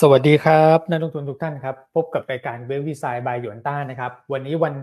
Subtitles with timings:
[0.00, 4.74] สวัสดีครับนักลงทุนทุกท่านครับ พบกับรายการเวลวิสายบายหยวนต้านะครับ วันนี้วัน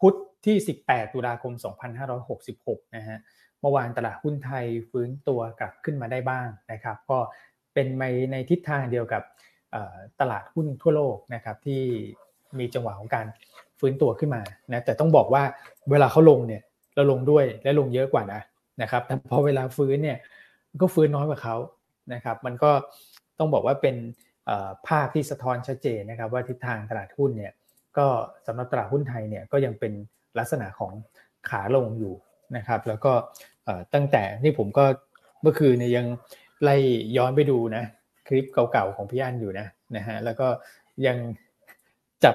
[0.00, 0.14] พุธ
[0.46, 1.52] ที่ 18 ตุลาคม
[2.24, 3.18] 2566 นะฮะ
[3.60, 7.18] เมื่อวานตลาดหุ้นไทยฟื้นตัวกลับขึ้นมาได้บ้างนะครับ ก็
[7.74, 9.22] เป็นไปในทิศทางเดียวกับ
[10.20, 11.82] ตลาดหุ้นทั่วโลกนะครับ ที่
[12.58, 13.26] มีจังหวะของการ
[13.78, 14.42] ฟื้นตัวขึ้นมา
[14.72, 15.42] นะแต่ต้องบอกว่า
[15.90, 16.62] เวลาเขาลงเนี่ย
[16.94, 18.40] เราลงด้วยและลงเยอะกว่านะ
[18.82, 20.18] นะครับแต่พอเวลาฟื้นเนี่ย
[20.80, 21.56] ก็ฟื้นน้อยกว่าเขา
[22.14, 22.70] นะครับ มันก็
[23.38, 23.96] ต้องบอกว่าเป็น
[24.88, 27.52] ภาพที่สะท้อนชัดเจนนะครับว่าทิศทางตลาดหุ้นเนี่ย
[27.98, 28.06] ก็
[28.46, 29.92] สำหรับตลาดหุ้นไทยเนี่ยก็ยังเป็น
[30.38, 30.92] ลักษณะของ
[31.48, 32.14] ขาลงอยู่
[32.56, 33.12] นะครับแล้วก็
[33.94, 34.84] ตั้งแต่นี่ผมก็
[35.42, 36.06] เมื่อคืนเนี่ยยัง
[36.62, 36.76] ไล่
[37.16, 37.84] ย้อนไปดูนะ
[38.26, 40.48] คลิปเก่าๆของพี่อันอยู่นะนะฮะแล้วก็
[41.06, 41.16] ยัง
[42.24, 42.34] จับ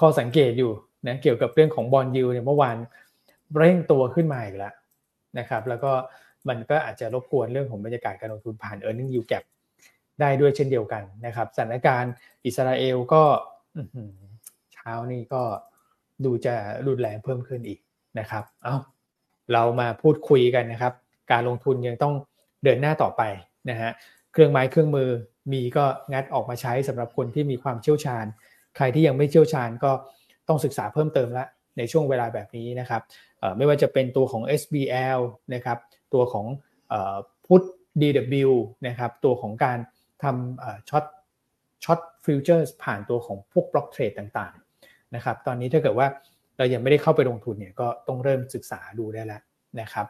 [0.00, 0.72] ข้อสังเกตอยู่
[1.06, 2.76] นะเกี่ยวกับเรื่องของบอลยูเนี่ยเมื่อวาน
[3.56, 4.74] เร่งตัวขึ้นมาอีกแล้ว
[5.38, 5.92] นะครับแล้วก็
[6.48, 9.44] มันก็อาจจะรบกวนเรื่องของบรรยากาศการลงทุนผ่าน e a r n i n g yield gap
[10.20, 12.12] ได้ด้วยเช่นเดียวกันนะครับสถานการณ์
[12.46, 13.22] อิสราเอลก็
[14.74, 15.42] เช้านี้ก็
[16.24, 16.54] ดูจะ
[16.86, 17.78] รุนแรงเพิ่มขึ้นอีก
[18.18, 18.76] นะครับ เอา
[19.52, 20.94] เรามาพูดคุยกันนะครับ
[21.32, 22.14] การลงทุนยังต้อง
[22.64, 23.22] เดินหน้าต่อไป
[23.70, 23.90] นะฮะ
[24.32, 25.10] เครื่องไม้เครื่องมือ
[25.52, 28.24] มีก็งัดออกมาใช้สำหรับคนที่มีความเชี่ยวชาญ
[28.76, 29.90] ใครที่ยังไม่เชี่ยวชาญก็
[30.48, 31.44] ต้องศึกษาเพิ่มเติมละ
[31.78, 33.02] ในช่วงเวลาแบบนี้นะครับ
[33.56, 35.20] ไม่ว่าจะเป็นตัวของ SBL
[35.54, 35.78] นะครับ
[36.14, 36.46] ตัวของ
[37.46, 37.62] พุท
[38.00, 38.50] DW
[38.86, 39.78] นะครับตัวของการ
[40.22, 41.04] ทำ short
[41.84, 46.06] short future ผ่านตัวของพวก block trade ต่างๆนะครับตอนนี้ถ้าเกิดว่า
[46.58, 49.42] เรายังไม่ได้เข้าไปลงทุนเนี่ยก็ต้องเริ่มศึกษาดูได้แล้ว
[49.80, 50.06] นะครับ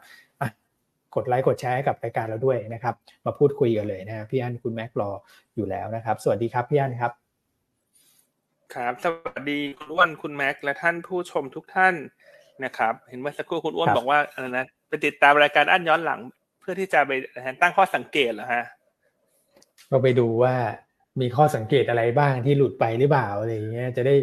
[1.14, 2.94] กดไลค์กดแชร์กับรายการเราด้วยนะครับ
[3.26, 5.10] มาพูดคุยกันเลยนะพี่อันคุณแม็กรอ
[5.56, 7.12] อยู่แล้วนะครับ สวัสดีครับพี่อันครับ
[8.74, 11.94] ครับสวัสดีคุณอ้วนคุณแม็กและท่านผู้ชมทุกท่าน
[12.64, 16.20] นะครับ เห็นเมื่อสักครู่คุณอ้วนบอกว่าอะไรนะไปติดตามรายการอันย้อนหลัง
[16.60, 17.12] เพื่อที่จะไป
[17.62, 18.64] ตั้งข้อสังเกตเหรอฮะ
[19.90, 20.54] ก็ไปดูว่า
[21.20, 24.14] มีข้อสังเกตอะไรบ้างที่หลุดไปหรือเปล่าอะไรอย่างเงี้ยจะได้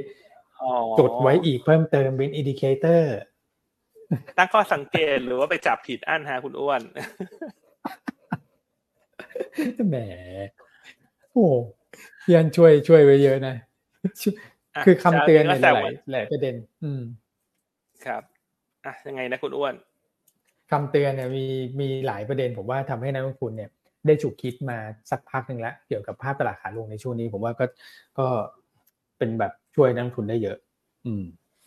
[1.00, 3.16] จดไว้อีกเพิ่มเติมเป็น indicator
[4.38, 6.82] ตั้งข้อสังเกตหรือว่าไปจับผิดอันฮะคุณอ้วน
[9.90, 9.96] แหม
[11.32, 11.48] โอ้
[12.24, 13.56] พี่อันช่วยช่วยไว้เยอะนะ
[14.86, 17.02] คือคำเตือนในหลายหลายประเด็น อืม
[18.06, 18.24] ครับ
[18.86, 19.74] อะยังไงนะคุณอ้วน
[20.72, 21.46] คำเตือนเนี่ยมี
[21.80, 23.70] มีหลายประเด็นผมว่าทำให้นักลงทุนเนี่ย
[24.08, 24.78] ได้ฉุกคิดมา
[25.12, 27.66] สักพักหนึ่งแล้ว เกี่ยวกับภาพตลาดขาลงในช่วงนี้ ผมว่าก็
[28.20, 28.28] ก็
[29.18, 30.58] เป็นแบบช่วยนักทุนได้เยอะ
[31.06, 31.24] อืม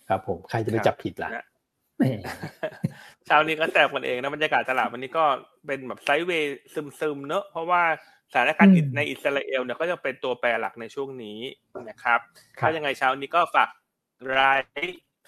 [0.08, 1.30] ครับผมใครจะไปจับผิดล่ะ
[3.26, 5.24] เช้านี้ก็แซวกันเองนะบรรยากาศตลาดวันนี้ก็
[5.66, 6.58] เป็นแบบไซด์เวย์
[7.00, 7.82] ซึมๆเนอะเพราะว่า
[8.32, 11.38] สถานการณ์ในอิสราเอลเนี่ยก็จะเป็นตัวแปรหลักในช่วงนี้
[11.88, 12.20] นะครับ
[12.60, 13.68] ถ้ายังไงเช้านี้ก็ฝาก
[14.38, 14.60] ราย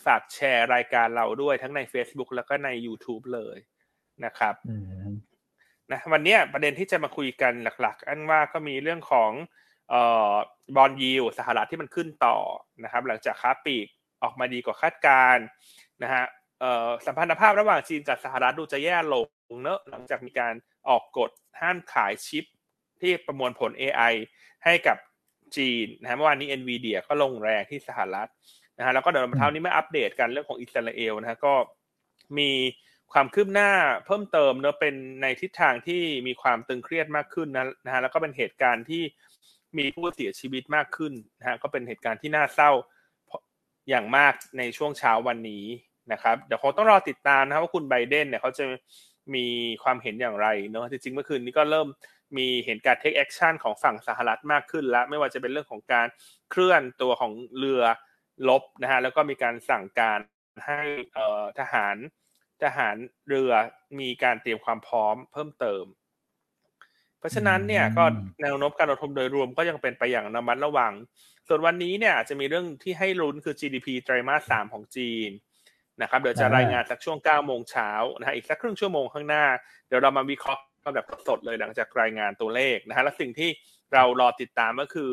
[0.07, 3.57] ฝากแชร์รายการเราด้วยทั้งใน Facebook แล้วก็ใน YouTube เลย
[4.25, 4.55] นะครับ
[5.93, 9.31] นะวันนี้ประเด็นที่จะมาคุยกันหลัก ๆ อันว่าก็มีเรื่องของ
[10.77, 12.37] บอลยิวสหรัฐที่มันขึ้นต่อ
[12.85, 13.87] นะครับ หลังจากค้าปีก
[14.23, 15.37] ออกมาดีกว่าคาดการ
[16.03, 16.25] นะฮะ
[17.07, 19.27] สัมพันธภาพระหว่างจีนกับสหรัฐดูจะแย่ลง
[19.63, 20.55] เนอะหลังจากมีการ
[20.89, 21.31] ออกกฎ
[21.61, 22.45] ห้ามขายชิป
[23.01, 24.15] ที่ประมวลผล AI
[24.65, 24.97] ให้กับ
[25.57, 28.29] จีนนะฮะเมื่อวานนี้ NVIDIA ก็ลงแรงที่สหรัฐ
[28.79, 31.55] นะฮะแล้วก็เดี๋ยวเท้านี้มาอัปเดตกันเรื่องของอิสราเอลนะฮะก็
[32.39, 32.51] มี
[33.13, 33.71] ความคืบหน้า
[34.07, 39.03] เพิ่มเติมเนอะเป็นในทิศทางที่มีความตึงเครียดมากขึ้นนะนะฮะแล้วก็เป็นเหตุการณ์ที่
[39.79, 42.71] มีผู้เสียชีวิตมากขึ้นนะฮะก็เป็นเหตุการณ์ที่น่าเศร้า
[43.89, 45.65] อย่างมากในช่วงเช้าวันนี้
[46.13, 48.65] นะครับเดี๋ยวคงต้องรอติดตามนะครับว่าคุณไบเดนเนี่ยเขาจะ
[49.35, 49.47] มี
[49.85, 51.89] ความเห็นอย่างไรเนอะจริงๆเมื่อคืนนี้ก็เริ่ม
[52.37, 56.07] มีเห็นการ take action ของฝั่งสหรัฐมากขึ้นแล้ว ไม่ว่าจะเป็นเรื่องของการ
[56.51, 57.83] เคลื่อนตัวของเรือ
[58.49, 60.19] ลบนะฮะแล้วก็มีการสั่งการ
[60.67, 60.81] ให้
[61.59, 61.97] ทหาร
[62.65, 62.97] ทหาร
[63.29, 63.53] เรือ
[64.01, 65.85] มีการเตรียมความพร้อมเพิ่มเติม
[67.19, 68.05] เพราะฉะนั้นเนี่ยก็
[68.43, 70.93] แนวโน้มการลงทุนโดยรวมก็ยังเป็นไปอย่างระมัดระวัง
[71.49, 75.31] ส่วนวันนี้เนี่ยจะมีเรื่องที่ให้ลุ้นคือ GDP ไตรมาสสามของจีน
[76.03, 79.45] นะครับเดี๋ยวจะรายงานสักช่วง9โมงเช้านะฮะอีกสักครึ่งชั่วโมงข้างหน้า
[79.89, 83.51] เดี๋ยวเรามาวิเคราะห์กันแบบสดเลยหลังจากรายงานตัวเลขนะฮะและสิ่งที่
[83.95, 85.13] เรารอติดตามก็คือ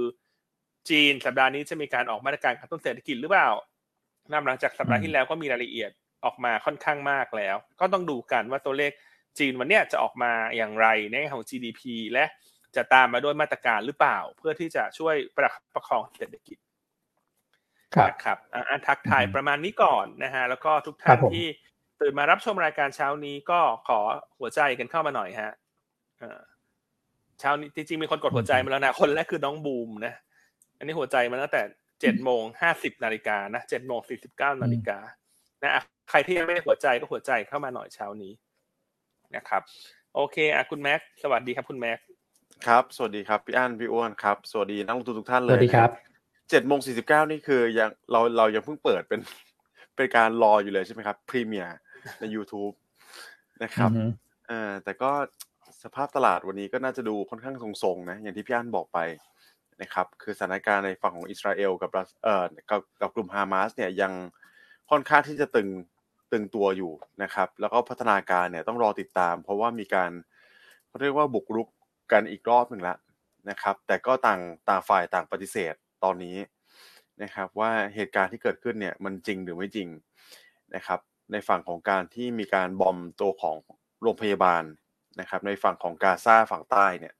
[0.90, 3.50] จีนสัปดาห์นี้จะมีการออกมาตรการกระตุ้นเศรษฐกิจหรือเปล่า
[4.32, 5.92] นับหลังจากสัปดาห์ที่แล้วก็มีรายละเอียด
[6.26, 8.92] ออกมาค่อนข้างมากแล้ว ก็ต้องดูกันว่าตัวเลข
[9.40, 11.82] จีนวันนี้จะออกมาอย่างไรในของ GDP
[12.14, 12.26] และ
[12.76, 16.58] จะตามมาด้วยมาตรการหรือเปล่า เพื่อที่จะช่วยประคับประคองเศรษฐกิจ
[17.96, 21.46] ครับครับอ่านทักทายประมาณนี้ก่อนนะฮะแล้วก็ทุกท่านที่
[22.02, 24.00] ตื่นมารับชมรายการเช้านี้ก็ขอ
[24.40, 25.54] หัวใจกันเข้ามาหน่อยฮะ
[27.40, 30.14] เช้านี้จริงๆมีคนกดหัวใจมาแล้วนะคนแรกคือน้องบูมนะ
[30.78, 31.62] อันนี้หัวใจมาตั้งแต่
[32.02, 34.98] เจ็ดโมงห้าสิบนาฬิกานะเจ็ดโมงสี่สิบเก้านาฬิกา
[35.64, 35.72] นะ
[36.10, 38.32] ใครที่ยังไม่ได้หัวใจก็หัวใจเข้ามาหน่อยเช้านี้
[39.36, 39.62] นะครับ
[40.16, 42.00] โอเคอะคุณแม็กสวัสดีครับคุณแม็ก
[42.68, 45.90] ครับ สวัสดีครับพี่อั้นพี่อ้วนครับ สวัสดีนักลงทุนทุกท่านเลสยวัสดีครับ
[46.50, 49.20] เจ็ดโมงสี่สิบเก้านี่คือยังเราเรายังเพิ่งเปิดเป็น
[49.96, 51.78] เป็นการรออยู่เลยใช่ไหมครับพรีเมียร์
[52.20, 52.74] ใน YouTube
[53.64, 54.06] นะครับอือฮึ
[54.48, 55.12] เอ่อแต่ก็
[55.84, 59.00] สภาพตลาดวันนี้ก็น่าจะดูค่อนข้างทรงๆนะอย่างที่พี่อั้นบอกไป
[59.82, 64.14] นะครับคือสถานการณ์ในฝั่งของอิสราเอลกับรัสเอ่อกับกับกลุ่มฮามาสเนี่ยยัง
[64.92, 65.68] ค่อนข้างที่จะตึง
[66.32, 66.92] ตึงตัวอยู่
[67.24, 70.12] นะครับ แล้วก็พัฒนาการเนี่ยต้องรอติดตาม เพราะว่ามีการ
[70.88, 71.68] เขาเรียกว่าบุกรุก
[72.12, 72.98] กันอีกรอบหนึ่งแล้ว
[73.50, 75.74] นะครับ แต่ก็ต่างต่างฝ่ายต่างปฏิเสธ
[76.04, 76.38] ตอนนี้
[77.24, 79.90] นะครับ ว่าเหตุการณ์ที่เกิดขึ้นเนี่ยมันจริงหรือไม่จริง
[80.76, 81.00] นะครับ
[81.32, 83.58] ในฝั่งของการที่มีการบอมตัวของ
[84.02, 84.64] โรงพยาบาล
[85.20, 87.14] นะครับ ในฝั่งของกาซาฝั่งใต้เนี่ย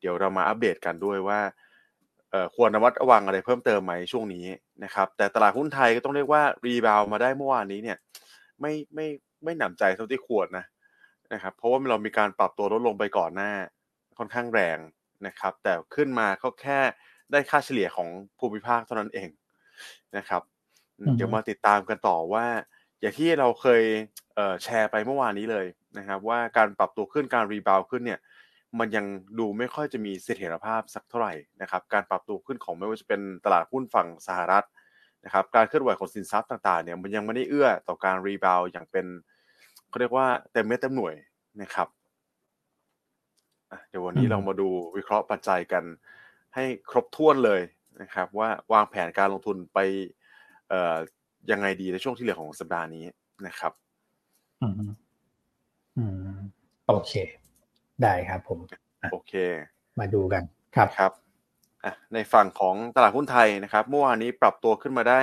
[0.00, 1.40] เดี๋ยวเรามาอัปเดตกันด้วยว่า
[2.56, 4.46] ควรระมัดระวังอะไรเพิ่มเติมไหมช่วงนี้
[4.84, 7.98] นะครับ แต่ตลาดหุ้นไทยก็ต้องเรียกว่า rebound มาได้เมื่อวานนี้เนี่ย
[8.62, 9.06] ไม่ไม่
[9.44, 10.64] ไม่หนำใจเท่าที่ควรนะ
[11.32, 13.52] นะครับเพราะว่าเรามีการปรับตัวลดลงไปก่อนหน้า
[14.18, 14.78] ค่อนข้างแรง
[15.26, 16.80] นะครับ แต่ขึ้นมาก็แค่
[17.32, 19.28] ได้ค่าเฉลี่ยของภูมิภาคเท่านั้นเอง
[20.16, 20.42] นะครับ
[20.98, 22.46] อืมอือฮึเดี๋ยวมาติดตามกันต่อว่า
[23.00, 23.82] อย่างที่เราเคย
[24.34, 25.66] เอ่อแชร์ไปเมื่อวานนี้เลย
[25.98, 28.20] นะครับ ว่าการปรับตัวขึ้นการ rebound ขึ้นเนี่ย
[28.78, 29.06] มันยัง
[29.38, 34.64] ดูไม่ค่อยจะมีเสถียรภาพสักเท่าไหร่นะครับ การปรับตัวขึ้นของไม่ว่าจะเป็นตลาดหุ้นฝั่งสหรัฐ
[35.24, 39.06] นะครับการเคลื่อนไหวของสินทรัพย์ต่างๆเนี่ยมันยังไม่ได้เอื้อต่อการ rebound อย่างเป็น
[39.88, 41.14] เขาเรียกว่าเต็มเม็ดเต็มหน่วย
[41.62, 41.88] นะครับ
[43.70, 45.84] อะเดี๋ยววันนี้อืมเรามาดูวิเคราะห์ปัจจัยกัน
[46.54, 47.60] ให้ครบถ้วนเลย
[48.02, 49.78] นะครับ ว่าวางแผนการลงทุนไป
[50.68, 50.96] เอ่อ
[51.50, 53.04] ยังไงดีในช่วงที่เหลือของสัปดาห์นี้
[53.46, 53.72] นะครับ
[54.62, 54.72] อืม
[55.98, 56.04] อื
[56.36, 56.38] ม
[56.86, 57.12] โอเค
[58.02, 58.58] ได้ครับผม
[59.10, 59.32] โอเค
[59.98, 60.42] มาดูกัน
[60.76, 61.21] ครับครับอะ
[62.14, 65.20] ในฝั่งของตลาดหุ้นไทยนะครับเมื่อวานนี้ปรับตัวขึ้นมาได้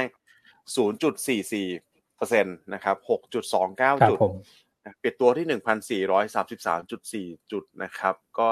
[0.87, 4.33] 0.44เปอร์เซ็นต์นะครับครับ 6.29 จุดผม
[4.83, 5.45] นะปิดตัวที่
[7.35, 8.49] 1,433.4 จุดนะครับ ก็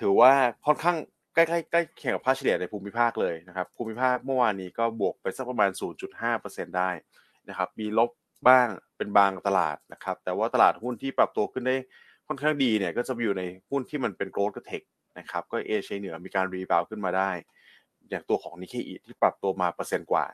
[0.00, 0.32] ถือว่า
[0.66, 0.96] ค่อนข้าง
[1.34, 5.70] ใกล้ๆใกล้เคียงกับค่าเฉลี่ยในภูมิภาคเลยนะครับ ภูมิภาคเมื่อวานนี้ก็บวกไปสักประมาณ
[6.22, 6.90] 0.5%ได้
[7.48, 8.10] นะครับ มีลบ
[8.48, 8.66] บ้าง
[8.96, 11.76] เป็นบางตลาดนะครับ แต่ว่าตลาดหุ้นที่ปรับตัวขึ้นได้
[12.28, 14.82] ค่อนข้างดีเนี่ยก็จะอยู่ในหุ้นที่มันเป็น growth กับ tech
[15.18, 17.30] นะครับก็เอเชียเหนือมีการ rebound ขึ้นมาได้
[18.10, 20.26] อย่างตัวของนิเคอีที่ปรับตัวมาเปอร์เซ็นต์กว่า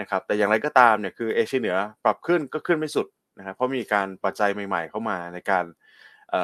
[0.00, 3.06] นะครับแต่อย่างไรก็ตามเนี่ยคือเอเชียเหนือปรับขึ้นก็ขึ้นไม่สุด
[3.38, 5.64] นะครับเพราะมีการปัจจัยใหม่ๆ เข้ามาในการ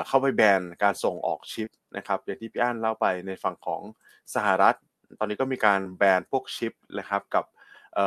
[0.08, 3.82] เข้าไปแบนการส่งออกชิปนะครับอย่างที่พี่อั้นเล่าไปในฝั่งของ
[4.34, 4.76] สหรัฐ
[5.18, 7.44] ตอนนี้ก็มีการแบนพวกชิปนะครับกับ
[7.94, 7.98] เ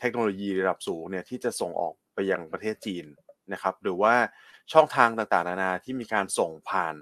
[0.00, 3.04] เทคโนโลยีระดับสูงเนี่ยที่จะส่งออกไปยังประเทศจีน
[3.52, 4.14] นะครับหรือว่า
[4.72, 6.94] ช่องทางต่างๆ นานาที่มีการส่งผ่าน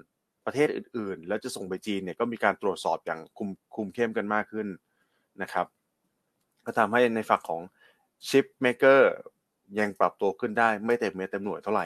[0.45, 4.67] ประเทศอื่น ๆ แล้วจะส่งไปจีนเนี่ยก็มีการตรวจสอบอย่างคุมคุมเข้มกันมากขึ้น
[5.41, 5.67] นะครับ
[6.65, 7.61] ก็ทำให้ในฝั่งของ
[8.27, 9.11] ชิปเม k เกอร์
[9.79, 11.85] ยังปรับตัวขึ้นได้ไม่เต็มเม็ดเต็มหน่วยเท่าไหร่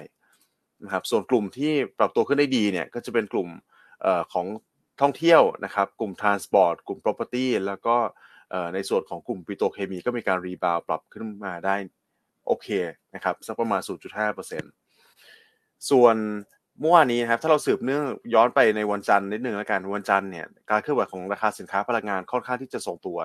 [0.84, 3.48] นะครับส่วนกลุ่มที่ปรับตัวขึ้นได้ดีเนี่ยก็จะเป็นกลุ่ม
[4.06, 4.46] ออของ
[5.02, 7.96] ท่องเที่ยวนะครับ กลุ่ม Transport กลุ่ม Property แล้วก็
[8.74, 11.76] ในส่วนของกลุ่มปิโตรเคมีก็มีการ rebound ปรับขึ้นมาได้
[12.48, 12.68] โอเค
[13.16, 16.16] นะครับสักประมาณ 0.5%ส่วน
[16.80, 18.04] เมื่อวานนี้นะครับถ้าเราสืบเนื่อง
[18.34, 23.20] ย้อนไปในวันจันทร์นิดนึงแล้วกันวันจันทร์เนี่ยการเคลื่อนไหวของราคาสินค้าพลังงานค่อนข้างที่จะทรงตัว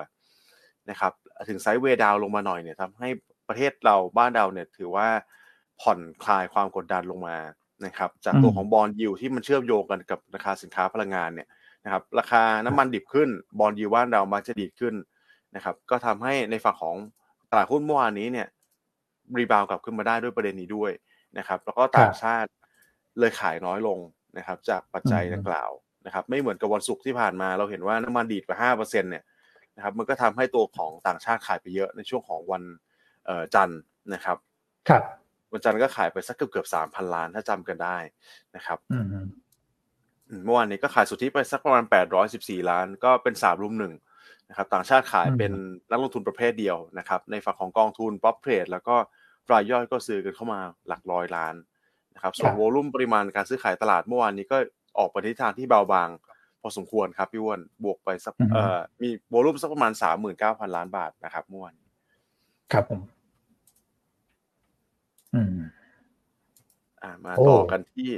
[0.89, 1.13] นะครับ
[1.49, 3.09] ถึง sideway down ลงมาหน่อยเนี่ยทำให้
[3.47, 5.07] ประเทศเราบ้านเราเนี่ยถือว่า
[5.81, 7.37] ผ่อนคลายความกดดันลงมา
[7.85, 11.47] นะครับจากตัวอืมของบอลยูที่มันเชื่อมโยงกันกับราคาสินค้าพลังงานเนี่ย
[11.85, 13.29] นะครับราคาน้ำมันดิบขึ้น
[13.59, 14.95] บอลยูบ้านเรามักจะดีดขึ้น
[15.55, 16.95] นะครับก็ทำให้ในฝั่งของ
[17.51, 18.47] ตลาดหุ้นเมื่อวานนี้เนี่ย
[19.37, 20.91] รีบาวกลับขึ้นมาได้ด้วยประเด็นนี้ด้วย
[21.37, 22.49] นะครับแล้วก็ต่างชาติ
[23.19, 23.99] เลยขายน้อยลง
[24.37, 25.71] นะครับ จากปัจจัยดังกล่าว
[26.05, 29.23] นะครับ ไม่เหมือนกับวันศุกร์ที่ผ่านมาเราเห็นว่าน้ำมันดีดไปห้าเปอร์เซ็นเนี่ย
[29.75, 32.63] นะครับ มันก็ทำให้ตัวของต่างชาติขายไปเยอะในช่วงของวัน
[33.25, 33.79] เอ่อจันทร์
[34.13, 34.37] นะครับ
[34.89, 35.03] ครับ
[35.51, 37.97] วันจันทร์ก็ขายไปสักเกือบเกือบสามพันล้านถ้าจำกันได้
[38.55, 39.27] นะครับอืมอืม
[40.45, 41.83] เมื่อวานนี้ก็ขายสุทธิไปสักประมาณ
[42.27, 43.93] 814ล้าน ก็เป็นสามรุมหนึ่ง
[44.49, 45.51] นะครับต่างชาติขายเป็น
[45.89, 48.95] นักลงทุนประเภทเดียวนะครับ ในฝั่งของกองทุนป๊อปเทรดแล้วก็
[49.51, 51.55] รายย่อยก็ซื้อกันเข้ามาหลักร้อยล้าน
[52.15, 54.57] นะครับส่วนโวลุ่มปริมาณการซื้อขายตลาดเมื่อวานนี้ก็
[54.97, 56.09] ออกไปในทิศทางที่เบาบาง
[56.61, 59.91] พอสมควรครับพี่อ้วนบวกไปสักเอ่อมีโวลุ่มสักประมาณ
[60.33, 61.73] 39,000ล้านบาทนะครับเมื่อวาน
[62.73, 63.01] ครับผม
[65.35, 65.59] อืม
[67.01, 68.09] อ่ามาโอ้ต่อกันที่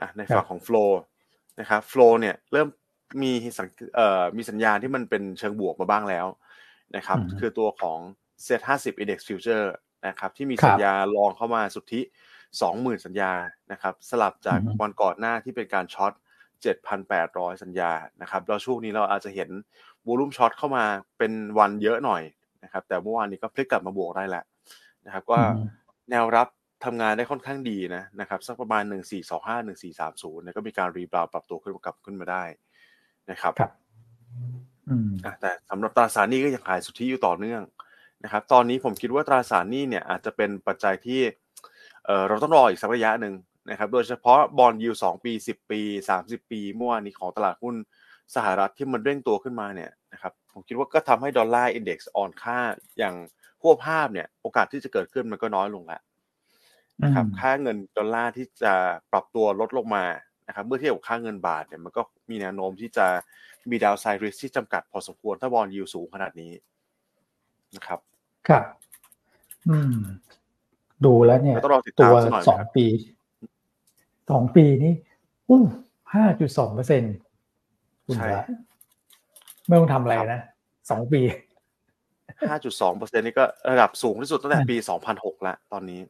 [0.00, 0.76] อะในครับฝั่งของโฟล
[1.60, 2.68] นะครับโฟลเนี่ยเริ่ม
[3.22, 3.66] มีสัญ
[3.96, 6.26] เอ่อมีสัญญาณที่มันเป็นเชิงบวกมาบ้างแล้ว
[6.96, 7.98] นะครับอืมคือตัวของ
[8.46, 9.66] Set 50 Index Future
[10.06, 12.00] นะครับ ที่มีครับสัญญาลองเข้ามาสุทธิ
[12.60, 13.32] 20,000 สัญญา
[13.72, 16.12] นะครับสลับจากอืมวันก่อนหน้าที่เป็นการช็อต
[16.92, 17.92] 7,800 สัญญา
[18.22, 19.50] นะครับแล้วช่วงนี้เราอาจจะเห็น
[20.06, 20.84] วูลุ่มช็อตเข้ามา
[21.18, 22.22] เป็นวันเยอะหน่อย
[22.64, 24.44] นะครับแต่เมื่อวานนี้ก็พลิกกลับมาบวกได้แล้ว
[25.06, 25.58] นะครับก็อืม
[26.10, 26.48] แนวรับ
[26.84, 28.92] ทำงานได้ค่อนข้างดีนะนะครับสักประมาณ 1425
[29.68, 32.44] 1430เนี่ยก็มีการรีบาวปรับตัวขึ้นกลับขึ้นมาได้
[33.30, 33.70] นะครับครับ
[34.88, 37.62] อืมอะแต่สำหรับตราสารหนี้ก็ยังขายสุทธิอยู่ต่อเนื่อง
[38.24, 41.20] นะครับ ตอนนี้ผมคิดว่าตราสารหนี้เนี่ยอาจจะเป็นปัจจัยที่
[42.06, 43.34] เอ่อเราต้องรออีกสักระยะหนึ่ง
[43.70, 45.80] นะครับ โดยเฉพาะ bond yield สองปีสิบปี
[46.10, 47.74] สามสิบปีเมื่อวานนี้ของตลาดหุ้น
[48.34, 52.58] สหรัฐที่มันเร่งตัวขึ้นมาเนี่ยนะครับผมคิดว่าก็ทำให้ dollar index อ่อนค่า
[52.98, 53.14] อย่าง
[53.60, 56.02] ขั้วภาพเนี่ย โอกาสที่จะเกิดขึ้นมันก็น้อยลงแล้ว
[57.04, 58.74] นะครับอืมค่าเงินดอลลาร์ที่จะ
[59.12, 60.04] ปรับตัวลดลงมา
[60.48, 63.06] นะครับเมื่อเทียบกับค่าเงินบาทเนี่ยมันก็มีแนวโน้มที่จะ
[63.70, 66.52] มี downside risk ที่จำกัดพอสมควรถ้า bond yield สูงขนาดนี้
[67.76, 68.00] นะครับ
[68.48, 68.64] ครับ
[69.68, 69.94] อืม
[71.06, 72.86] ดูแล้วเนี่ยก็ต้องรอติดตัตามวสักหน่อยสองนะครับปี
[74.30, 74.94] สองปีนี่
[75.48, 75.62] อู้
[76.14, 77.02] ห้าจุดสองเปอร์เซ็น
[78.06, 78.44] คุณใช่พระ
[79.66, 80.42] ไม่ต้องทำอะไรครับนะ
[80.90, 81.20] สองปี
[82.50, 84.76] 5.2เปอร์เซ็นนี่ก็ระดับสูงที่สุดตั้งแต่ปี
[85.10, 86.00] 2006แล้วตอนนี้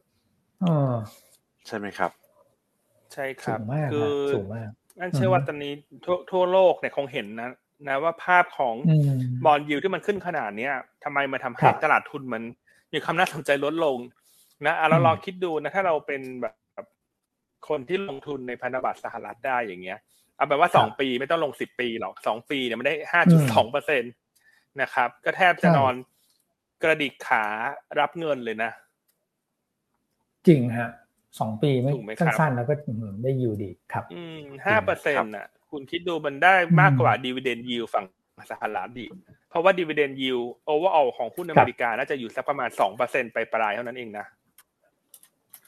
[0.61, 0.93] เออ
[1.67, 2.11] ใช่ไหมครับ
[3.13, 4.69] ใช่คสูรับงมากคืนะอสูงมาก
[4.99, 5.73] นั่นเชื่อว่าตอนนี้
[6.05, 7.49] ทั่วทั่วโลกเนี่ยคงเห็นนะ
[7.87, 10.73] นะว่าภาพของอืมบอลยิวที่มันขึ้นขนาดเนี้ย
[11.03, 12.43] ทำไมมันทำคให้รับตลาดทุนมัน
[12.93, 13.97] มีความน่าสนใจลดลง
[14.65, 16.55] นะอะเราอืมลองคิดดูนะ ถ้าเราเป็นแบบ
[17.69, 19.99] คนที่ลงทุนในพันธบัตรสหรัฐได้อย่างเงี้ย
[20.35, 24.07] เอาแบบว่าสองปีไม่ต้องลงสิบปีหรอกสองปีเนี่ยมันได้ห้าจุดสองเปอร์เซ็นต
[24.81, 25.93] นะครับ ก็แทบจะนอน
[26.83, 27.45] กระดิกขา
[27.99, 28.71] รับเงินเลยนะ
[30.47, 30.89] จริงฮะ
[31.39, 38.05] สองปีไม่ถูกไหมครับสั้นๆแล้วก็อืมได้อยู่ดีครับอืมห้าเปอร์เซ็นต์น่ะ คุณคิดดูมันได้มากกว่าดีเวเดนยิวฝั่ง
[38.51, 39.05] สหรัฐดิ
[39.49, 44.25] เพราะว่าดีเวเดนยิวโอเวอร์ออของหุ้นอเมริกาน่าจะอยู่สักประมาณสองเปอร์เซ็นไปปลายๆเท่านั้นเองนะ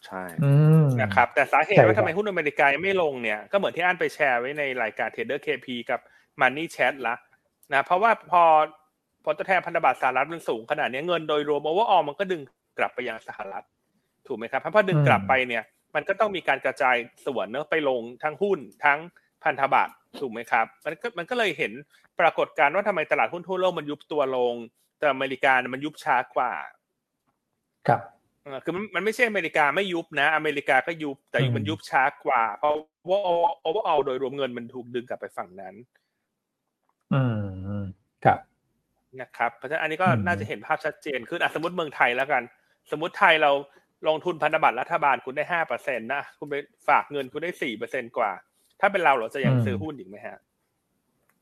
[0.06, 0.52] ใช่อื
[0.86, 6.00] มนะครับแต่สาเหตุว่าใช่ครับทำไมหุ้นอเมริกายังไม่ลงเนี่ยก็เหมือนที่อันไปแชร์ไว้ในรายการ Trader KP กับ
[6.42, 7.16] Money Chat ละ
[7.74, 8.44] นะเพราะว่าพอ
[9.24, 12.42] พอผลตอบแทนพันธบัตรสหรัฐมันสูงขนาดนี้เงินโดยรวม overall มันก็ดึง
[12.78, 13.66] กลับไปยังสหรัฐ
[14.28, 15.64] ถูกไหมครับเพราะพอดึงกลับไปเนี่ย
[15.96, 16.96] มันก็ต้องมีการกระจาย
[17.26, 19.00] ส่วนเนอะไปลงทั้งหุ้นทั้ง
[19.44, 21.72] พันธบัตรถูกไหมครับมันก็มันก็เลยเห็น
[22.20, 24.56] ปรากฏการณ์ว่าทำไมตลาดหุ้นทั่วโลกมันยุบตัวลง
[25.00, 26.54] แต่อเมริกาเนี่ยมันยุบช้ากว่า
[27.88, 28.15] ครับเออ
[28.64, 32.76] คือมันมันไม่ใช่อเมริกาไม่ยุบนะ อเมริกาก็ยุบแต่อืมมันยุบช้ากว่า เพราะ
[33.10, 33.20] ว่า
[33.62, 35.76] โอเวอร์ออโดยรวมเงินมันถูกดึงกลับไปฝั่งนั้น
[37.14, 37.24] อื
[37.80, 37.84] ม
[38.26, 38.40] ครับ
[39.22, 42.44] นะครับ เพราะฉะนั้นอันนี้ก็อืมน่าจะเห็นภาพชัดเจนขึ้นอะสมมติเมืองไทยแล้วกัน
[42.92, 43.52] สมมติไทยเรา
[44.08, 46.56] ลงทุนพันธบัตรรัฐบาลคุณได้ห้าเปอร์เซ็นต์นะคุณไป
[46.88, 48.32] ฝากเงินคุณได้สี่เปอร์เซ็นกว่า
[48.80, 50.38] ถ้าเป็นเราเราจะยังซื้อหุ้นอีกไหมฮะ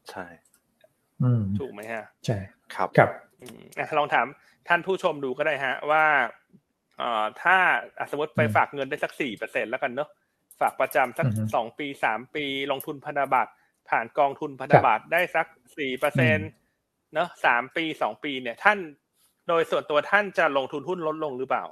[0.09, 0.25] ใช่
[1.23, 2.37] อืมถูกไหมฮะ ใช่
[2.75, 3.09] ครับครับ
[3.41, 4.27] อืมอะลองถาม
[4.67, 6.03] ท่านผู้ชมดูก็ได้ฮะ ว่า
[6.62, 7.55] เอ่อถ้า
[7.97, 10.09] อะสมมติไปอืมฝากเงินได้สักสี่เปอร์เซ็นแล้วกันเนอะ
[10.61, 13.51] ฝากประจำสักอือฮึสองปีสามปีลงทุนพันธบัตร
[13.89, 15.47] ผ่านกองทุนพันธบัตรได้สัก
[15.77, 16.37] สี่เปอร์เซ็น
[17.13, 18.77] เนอะสามปีสองปีเนี่ยท่าน
[19.47, 21.65] โดยส่วนตัวท่านจะลงทุนหุ้นลดลงหรือเปล่า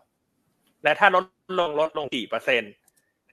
[0.84, 1.25] และถ้าลด
[1.60, 2.72] ลงลดลงกี่เปอร์เซ็นต์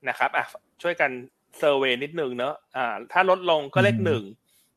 [0.09, 0.45] นะครับอะ
[0.83, 1.11] ช่วยกัน
[1.59, 4.23] เซอร์เวยนิดนึงเนอะอ่า ถ้าลดลงก็เลขอืมหนึ่ง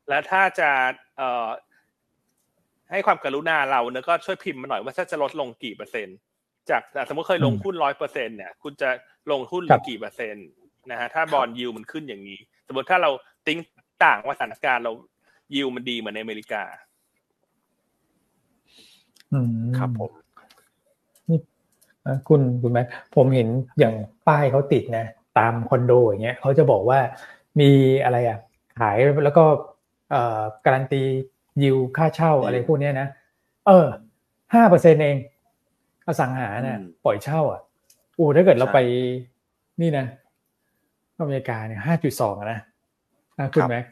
[0.10, 0.70] และถ้าจะ
[1.18, 1.48] เอ่อ
[2.91, 6.18] ให้ความกรุณาเราเนอะก็ช่วยพิมพ์มาหน่อยว่าถ้าจะลดลงกี่เปอร์เซ็นต์
[6.70, 8.89] จากอะสมมติเคยลงหุ้นร้อยเปอร์เซ็นเนี่ย คุณจะ
[9.32, 10.48] ลงหุ้นเหลืครัอบกี่เปอร์เซ็นต์
[10.91, 13.12] นะฮะถ้าบอลยิวมันขึ้นอย่างนี้ สมมติถ้าเรา
[13.48, 13.60] ติ้ง
[14.03, 14.94] ต่างว่าสถานการณ์เรา
[15.56, 16.63] ยิวมันดีเหมือนในอเมริกา
[19.32, 20.12] อืมครับผม
[22.08, 23.48] อะคุณคุณแม็กผมเห็น
[23.80, 23.94] อย่าง
[24.27, 25.06] ป้ายเขาติดนะ
[25.38, 27.00] ตามคอนโดอย่างเงี้ยเขาจะบอกว่า
[27.60, 27.72] มี
[28.03, 28.38] อะไรอะ
[28.80, 29.46] ขายแล้วก็
[30.12, 31.01] เอ่อการันตี
[31.63, 33.08] ยิวค่าเช่าอะไรพวกเนี้ยนะ
[33.68, 33.88] เออ
[34.53, 35.18] ห้าเปอร์เซ็นเอง
[36.08, 37.62] อสังหาน่ะอืมปล่อยเช่า อะ
[38.15, 38.79] โอ้ถ้าเกิดเราใช่ไป
[39.81, 40.05] นี่นะ
[41.20, 42.60] อเมริกาเนี่ยห้าจุดสองนะ
[43.38, 43.86] อะคุณครับแม็ก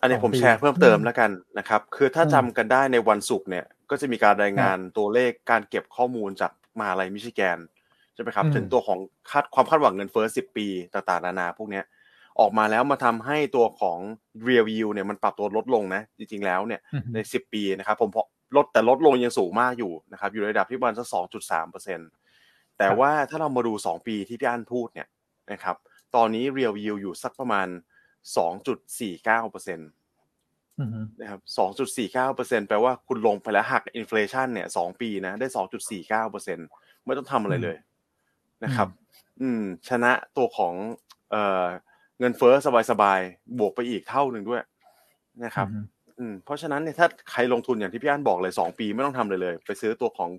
[0.00, 7.58] อันนี้สองผมปีแชร์เพิ่มเติมอืมแล้วกันนะครับ คือถ้าอืมจำกันได้ในวันศุกร์เนี่ย ก็จะมีการรายงานตัวเลขการเก็บข้อมูลจากมหาลัยมิชิแกน
[8.14, 8.98] ใช่ไหมครับอืมถึงตัวของ
[9.30, 11.84] คาดความคาดหวังเงินเฟ้อ10ปีต่างๆนานาพวกเนี้ย
[12.40, 13.98] ออกมาแล้วมาทำให้ตัวของ
[14.46, 18.24] real yield เนี่ยมันปรับตัวลดลงนะ จริงๆแล้วเนี่ยอืมใน 10 ปีนะครับผมพอ
[18.56, 21.06] ลดแต่ลดลงยังสูงมากอยู่นะครับอยู่ในระดับที่ประมาณสัก
[21.40, 22.08] 2.3เปอร์เซ็นต์
[22.76, 25.08] แต่ครับว่าถ้าเรามาดู2ปีที่พี่อั้นพูดเนี่ย
[25.52, 25.76] นะครับ
[26.14, 27.66] ตอนนี้ real yield อยู่สักประมาณ
[28.40, 29.88] 2.49เปอร์เซ็นต์
[30.78, 30.88] อืม
[31.20, 31.40] นะครับ
[31.88, 35.46] 2.49เปอร์เซ็นต์แปลว่าคุณลงไปแล้วหัก inflation เนี่ย2ปีนะได้
[35.88, 36.66] 2.49เปอร์เซ็นต์
[37.04, 37.76] ไม่ต้องทำอะไรเลย
[38.64, 38.88] นะครับ
[39.40, 40.74] อืม ชนะตัวของ
[41.30, 41.64] เอ่อ
[42.18, 42.54] เงินเฟ้อ
[42.90, 44.62] สบายๆ บวกไปอีกเท่าหนึ่งด้วย
[45.44, 45.68] นะครับ
[46.20, 50.30] อืมอืมเพราะฉะนั้นเนี่ยถ้าใครลงทุนอย่างที่พี่อันบอกเลยสองปีไม่ต้องทำเลยเลย ไปซื้อตัวของ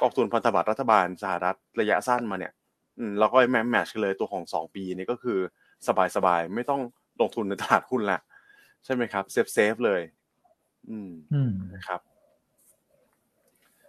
[0.00, 2.52] กองทุนพันธบัตรรัฐบาลสหรัฐระยะสั้นมาเนี่ย
[2.98, 5.38] อืมแล้วก็แม match กันเลยตัวของสองปีนี่ก็คือ
[5.88, 6.80] สบายสบายๆไม่ต้อง
[7.20, 8.20] ลงทุนในตลาดหุ้นละ
[8.84, 10.00] ใช่ไหมครับ safe safe เลย
[10.90, 12.00] อืมอืมนะครับ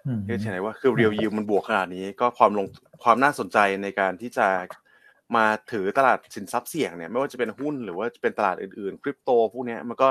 [0.06, 2.68] อืมเห็นไหมว่าคือ real yield มันบวกขนาดนี้ ก็ความลง
[3.04, 4.48] ความน่าสนใจในการที่จะ
[5.36, 10.10] มาถือตลาดสินทรัพย์เสี่ยงเนี่ย ไม่ว่าจะเป็นหุ้นหรือว่าจะเป็นตลาดอื่นๆ คริปโตพวกเนี้ยมันก็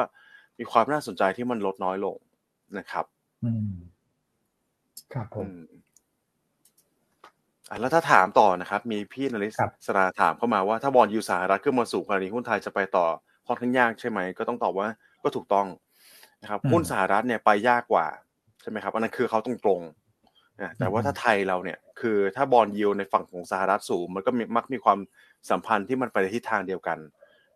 [0.59, 2.17] มีความน่าสนใจที่มันลดน้อยลง
[2.79, 3.05] นะครับ
[3.45, 3.73] อืม
[5.13, 5.63] ครับผมอืม
[7.71, 13.07] อะแล้วถ้าถามต่อนะครับ มีพี่นาริสครับสราถามเข้ามาว่าถ้าบอลยูสหรัฐขึ้นมาสูงขนาดนี้หุ้นไทยจะไปต่อ
[13.47, 14.89] ค่อนข้างยากใช่ไหม ก็ต้องตอบว่า
[15.23, 15.67] ก็ถูกต้อง
[16.43, 18.07] นะครับหุ้นสหรัฐเนี่ยไปยากกว่า
[18.63, 24.99] ใช่ไหมครับอันนั้นคือเขาตรงตรงๆนะแต่ว่าถ้าไทยเราเนี่ย คือถ้าบอลยูในฝั่งของสหรัฐสูง มันก็มีมักมีความ
[25.51, 26.99] สัมพันธ์ที่มันไปในทิศทางเดียวกัน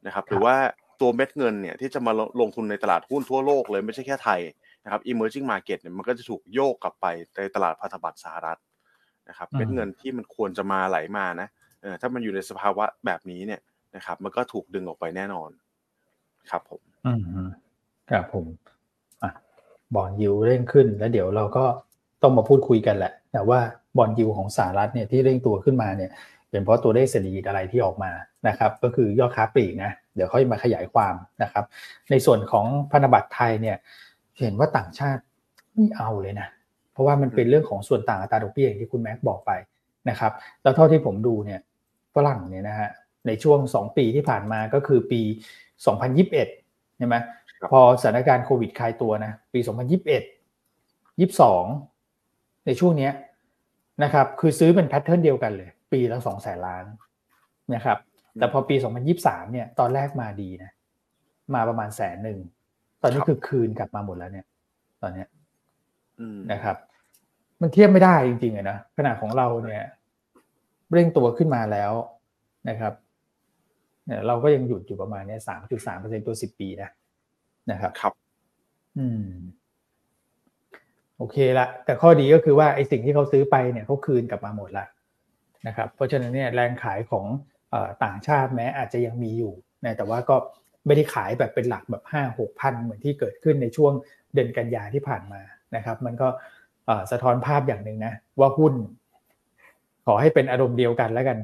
[0.06, 0.54] นะครับ หรือว่า
[1.02, 4.40] ตัวเม็ดเงินเนี่ยที่จะมาลงทุนในตลาดหุ้นทั่วโลกเลยไม่ใช่แค่ไทย
[4.84, 7.06] นะครับ emerging market เนี่ยมันก็จะถูกโยกกลับไป
[7.36, 8.60] ในตลาดพันธบัตรสหรัฐ
[9.28, 11.48] นะครับอืมเม็ดเงินที่มันควรจะมาไหลมานะ
[11.82, 13.60] เออถ้ามันอยู่ในสภาวะแบบนี้เนี่ย
[13.96, 15.50] นะครับ มันก็ถูกดึงออกไปแน่นอน
[16.50, 17.42] ครับผมอืมฮึ
[18.10, 18.46] ครับผม
[19.22, 19.30] อะ
[19.94, 21.64] บอลยูเร่งขึ้น แล้วเดี๋ยวเราก็
[22.22, 23.58] ต้องมาพูดคุยกันแหละ แต่ว่า
[23.96, 26.10] บอลยูของสหรัฐเนี่ยที่เร่งตัวขึ้นมาเนี่ย
[26.52, 28.12] เป็นเพราะตัวเลขเศรษฐกิจอะไรที่ออกมา
[28.48, 31.64] นะครับก็คือยอดค้าปลีกนะเดี๋ยวค่อยมาขยายความนะครับ
[32.10, 33.76] ในส่วนของพันธบัตรไทยเนี่ย
[34.40, 35.22] เห็นว่าต่างชาติ
[35.74, 36.48] ไม่เอาเลยนะ
[36.92, 39.50] เพราะว่ามันเป็นเรื่องของส่วนต่างอัตราดอกเบี้ยอย่างที่คุณแม็กบอกไป
[40.08, 40.32] นะครับ
[40.62, 41.60] แล้วเท่าที่ผมดูเนี่ย
[42.14, 42.88] ฝรั่งเนี่ยนะฮะ
[43.26, 45.20] ในช่วง 2 ปีที่ผ่านมาก็คือปี
[45.90, 47.16] 2021ใช่ไหม
[47.60, 53.12] ครับพอสถานการณ์โควิดคลายตัวนะปี 2021 22 ในช่วงเนี้ย
[54.02, 56.84] นะครับคือซื้อเป็น pattern เดียวกันเลย ปีละ2แสนล้าน
[57.74, 57.98] นะครับ
[58.38, 58.76] แต่พอปี
[59.14, 60.70] 2023เนี่ย ตอนแรกมาดีนะ
[61.54, 62.38] มาประมาณแสนหนึ่ง
[63.02, 64.46] ตอนนี้ครับคือคืนกลับมาหมดแล้วเนี่ย
[65.02, 65.28] ตอนเนี้ย
[66.20, 66.76] อืมนะครับ
[67.60, 69.88] มันเทียบไม่ได้จริงๆอะนะขนาดของเราเนี่ย
[70.92, 71.92] เร่งตัวขึ้นมาแล้ว
[72.68, 72.92] นะครับ
[74.06, 76.90] เนี่ยเราก็ยังหยุดอยู่ประมาณเนี้สามจุดสามเปอร์เซ็นตัวสิบปีนะ
[77.70, 78.12] นะครับ ครับ
[78.98, 79.28] อืม
[81.18, 84.86] โอเคละแต่ข้อดีก็คือว่าไอ้สิ่งที่เขาซื้อไปเนี่ยเขาคืนกลับมาหมดละ
[85.66, 87.26] นะครับเพราะฉะนั้นเนี่ยแรงขายของ
[87.70, 89.52] เออต่างชาติแม้อาจจะยังมีอยู่
[89.84, 90.36] นะแต่ว่าก็
[90.86, 93.92] ไม่ได้ขายแบบเป็นหลักแบบห้าหกพันเหมือนที่เกิดขึ้นในช่วง
[94.34, 95.40] เดือนกันยาที่ผ่านมา
[95.76, 96.28] นะครับ มันก็
[96.86, 98.74] เอ่อสะท้อนภาพอย่างหนึ่งนะว่าหุ้น
[100.06, 101.38] ขอให้เป็นอารมณ์เดียวกันแล้วกัน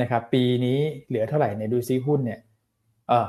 [0.00, 2.40] นะครับ ปีนี้เหลือเท่าไหร่ในยดูซิหุ้นเนี่ย
[3.08, 3.28] เออ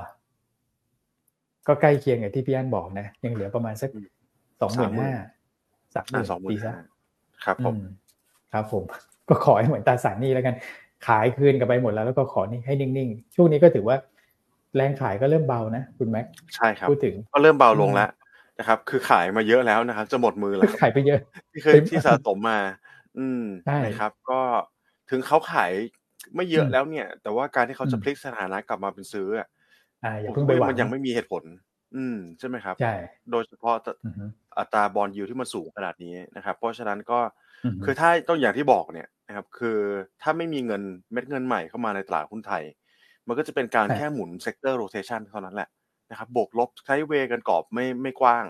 [1.68, 4.08] ก็ใกล้เคียงกับที่พี่อันบอกนะ ยังเหลือประมาณสักอืม
[4.62, 5.12] สองหมื่นห้า
[5.96, 6.76] สามหอ่ามื่นสองหมื่ปีนซะห้า
[7.46, 7.82] ครับผมอืม
[8.54, 8.84] ครับผม
[9.30, 10.56] ก็ขอให้เหมือนตราสารหนี้แล้วกัน
[11.08, 13.98] ขายคืนกันไปหมดแล้วแล้วก็ขอนี่ให้นิ่งๆ ช่วงนี้ก็ถือว่า
[14.76, 18.10] แรงขายก็เริ่มเบานะคุณแม็กใช่ครับพูดถึงก็เริ่มเบาลงแล้ว
[18.60, 21.20] นะครับ คือขายมาเยอะแล้วนะครับ จะหมดมือแล้วครับขายไปเยอะ
[21.52, 22.60] ที่เคยเป็นที่สะสมมา
[23.18, 24.40] อืมใช่นะครับ ก็
[25.10, 25.72] ถึงเขาขาย
[26.36, 29.48] ไม่เยอะอืมแล้วเนี่ย แต่ว่าการที่เขาจะอืมพลิกสถานะกลับมาเป็นซื้ออะ
[30.04, 31.44] อ่าอย่าผมเพิ่งไปหวังว่ามันยังไม่มีเหตุผล
[31.96, 32.92] อืมใช่ไหมครับใช่
[33.32, 34.26] โดยเฉพาะอือฮึ
[34.58, 37.45] อัตรา bond yield ที่มันสูงขนาดนี้นะครับ เพราะฉะนั้นก็อือฮึ
[37.84, 39.80] คือถ้าต้องอย่างที่บอกเนี่ยนะครับคือ
[40.22, 42.64] ถ้าไม่มีเงินเม็ดเงินใหม่เข้ามาในตลาดหุ้นไทย
[43.28, 45.70] มันก็จะเป็นการแค่หมุน sector rotation เท่านั้นแหละ
[46.12, 48.46] นะครับบวกลบ sideway กันกรอบไม่ไม่กว้าง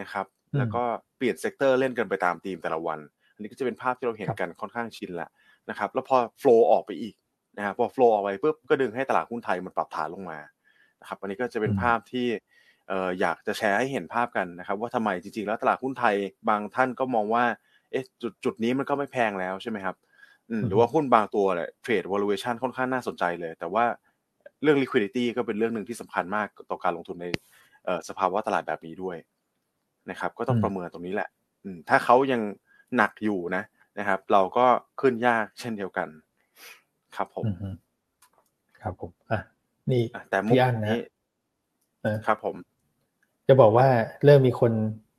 [0.00, 0.26] นะครับ
[0.58, 0.82] แล้วก็
[1.16, 2.98] เปลี่ยน sector เล่นกันไปตามธีมแต่ละวัน
[3.34, 5.30] อันนี้ก็จะเป็นภาพที่เราเห็นกันค่อนข้างชินแล้ว
[5.70, 7.14] นะครับแล้วพอ flow ออกไปอีก
[7.56, 10.38] นะครับพอ flow ออกไปปุ๊บก็ดึงให้ตลาดหุ้นไทยมันปรับฐานลงมา
[11.00, 12.26] นะครับอันนี้ก็จะเป็นภาพที่
[12.88, 16.16] เอ่ออยากจะแชร์ให้เห็นภาพกันนะครับ ว่าทำไมจริงๆแล้วตลาดหุ้นไทย
[16.48, 17.44] บางท่านก็มองว่า
[17.94, 19.96] เอ๊ะจุดจุดนี้มันก็ไม่แพงแล้วใช่ไหมครับ
[20.50, 23.84] อืมหรือว่าหุ้นบางตัวเนี่ยเทรด valuation ค่อนข้างน่าสนใจเลย แต่ว่า
[24.62, 27.26] เรื่อง liquidity ก็เป็นเรื่องหนึ่งที่สำคัญมากต่อการลงทุนใน
[27.84, 29.16] เอ่อสภาวะตลาดแบบนี้ด้วย
[30.10, 31.28] นะครับ ก็ต้องอืมประเมินตรงนี้แหละ
[31.64, 32.40] อืมถ้าเขายัง
[32.96, 33.62] หนักอยู่นะ
[33.98, 34.66] นะครับ เราก็
[35.00, 36.08] ขึ้นยากเช่นเดียวกัน
[37.16, 37.68] ครับผมอือฮึ
[38.80, 39.40] ครับผมอะ
[39.90, 40.98] นี่อะแต่เมุพี่กอั้นนะนี้
[42.02, 42.56] เออครับผม
[43.48, 43.86] จะบอกว่า
[44.24, 44.72] เริ่มมีคน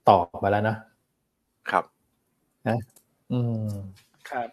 [0.10, 0.78] ตอบมาแล้วเนอะ
[1.72, 1.86] ครับ
[3.34, 3.74] อืม
[4.30, 4.50] ครับ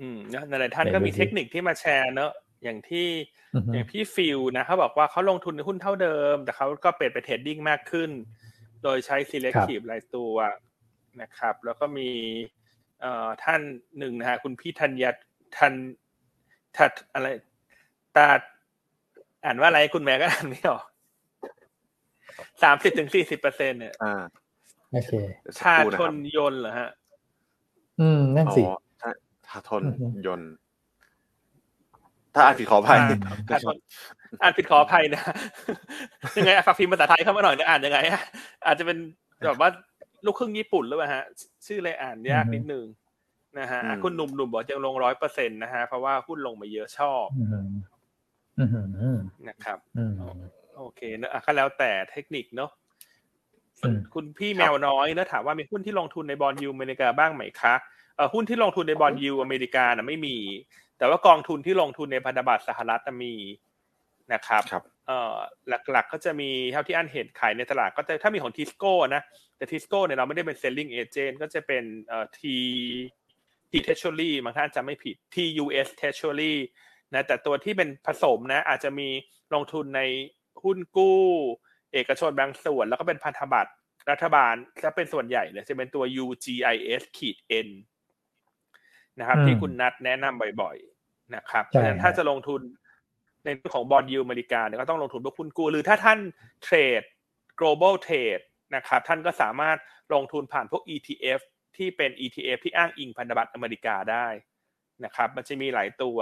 [0.00, 2.32] อืมนะหลายๆท่านไหนก็ดูมีสิเทคนิคที่มาแชร์เนอะ
[2.64, 3.08] อย่างที่
[3.54, 8.10] อือฮึอย่างพี่ฟิลนะเขาบอกว่าเขาลงทุนในหุ้นเท่าเดิม แต่เขาก็เปลี่ยนไปเทรดดิ้งมากขึ้น
[8.82, 10.34] โดยใช้ selective รายตัว
[11.22, 12.10] นะครับ แล้วก็มี
[13.00, 13.60] เอ่อท่าน
[13.98, 15.10] หนึ่งนะฮะคุณพี่ธัญญา
[15.56, 15.74] ทัน
[16.76, 17.26] ทัดอะไร
[18.16, 18.28] ตา
[19.44, 20.84] อ่านว่าอะไรคุณแม่ก็อ่านไม่ออก
[22.62, 24.22] สามสิบถึงสี่สิบเปอร์เซ็นเนี่ยอ่า
[24.92, 26.88] โอเคเดี๋ยวสักชาครู่นะชครันบยนต์เหรอฮะ
[28.00, 29.10] อืม นั่นสิอ๋อถ้า
[29.48, 30.52] ถ้าทนอือฮึยนต์
[32.34, 33.08] ถ้าอ่านผิดขออภัยอ่า
[33.50, 33.78] อ่านผิด
[34.42, 35.22] อ่านผิดขออภัยนะ
[36.36, 38.22] ยังไงอะฝากพิมพ์ภาษาไทยเข้ามาหน่อยนะอ่านยังไงอะ
[38.66, 38.98] อาจจะเป็น
[39.44, 39.68] แบบว่า
[40.24, 41.24] ลูกครึ่งญี่ปุ่นหรือเปล่าฮะ
[41.66, 42.84] ชื่ออะไรอ่านยากอือฮึนิดนึง
[43.58, 47.66] นะฮะอะอืมคุณหนุ่มหนุ่มบอกยังลงร้อยเปอร์เซ็นต์นะฮะ เพราะว่าหุ้นลงมาเยอะชอบอืม
[48.58, 48.68] อืม
[49.00, 50.12] อืมนะครับอืม
[50.78, 52.81] โอเคเนอะอะก็แล้วแต่เทคนิคเนอะอืม
[54.14, 57.74] คุณพี่แมวน้อยเนอะถามว่ามีหุ้นที่ลงทุนใน bond yield อเมริกาบ้างไหมคะ
[58.16, 60.36] เออหุ้นที่ลงทุนใน bond yield อเมริกาน่ะไม่มี
[60.98, 63.34] แต่ว่ากองทุนที่ลงทุนในพันธบัตรสหรัฐน่ะมี
[64.32, 65.36] นะครับครับเอ่อ
[65.90, 69.22] หลักๆก็จะมีเท่าที่อันเห็นขายในตลาดก็จะถ้ามีของทิสโก้นะ
[69.56, 72.40] แต่ทิสโก้เนี่ยเราไม่ได้เป็น selling agent ก็จะเป็นเอ่อ T
[73.70, 76.54] T Treasury บางท่านจำไม่ผิด TUS Treasury
[77.14, 79.08] นะแต่ตัวที่เป็นผสมนะอาจจะมี
[79.54, 80.02] ลงทุนใน
[80.62, 81.22] หุ้นกู้
[81.92, 83.72] เอกชนบางส่วน แล้วก็เป็นพันธบัตร
[84.10, 87.68] รัฐบาลถ้าเป็นส่วนใหญ่เลยจะเป็นตัว UGIS ขีด N
[89.18, 92.60] นะครับ ที่คุณนัดแนะนำบ่อยๆ นะครับเพราะฉะนั้นถ้าจะลงทุน
[93.44, 96.18] ในเรื่องของบอลยูอเมริกาเนี่ยก็ต้องลงทุนพวกหุ้นกู้หรือถ้าท่าน
[96.62, 97.02] เทรด
[97.60, 98.44] global trade
[98.76, 99.76] นะครับ ท่านก็สามารถ
[100.14, 101.40] ลงทุนผ่านพวก ETF
[101.76, 104.26] ที่เป็น ETF ที่อ้างอิงพันธบัตรอเมริกาได้
[105.04, 106.16] นะครับ มันจะมีหลายตัว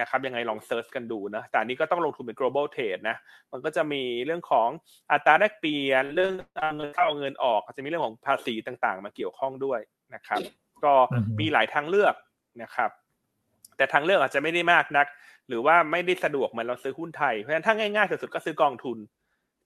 [0.00, 3.16] นะครับยังไงลองเซิร์ชกันดูนะแต่นี้ก็ต้องลงทุนเป็น global trade นะ
[3.52, 4.68] มันก็จะมีเรื่องของ
[5.12, 6.32] อัตราแลกเปลี่ยนเรื่อง
[6.76, 9.80] เงินเข้าเงินออกอาจจะมีเรื่องของภาษีต่างๆ มาเกี่ยวข้องด้วย
[10.14, 10.40] นะครับ
[10.84, 10.92] ก็
[11.40, 12.14] มีหลายทางเลือก
[12.62, 12.90] นะครับ
[13.76, 15.06] แต่ทางเลือกอาจจะไม่ได้มากนัก
[15.48, 18.98] หรือว่าไม่ได้สะดวกเหมือนเราซื้อหุ้นไทยเพราะฉะนั้นถ้าง่ายๆสุดๆก็ซื้อกองทุน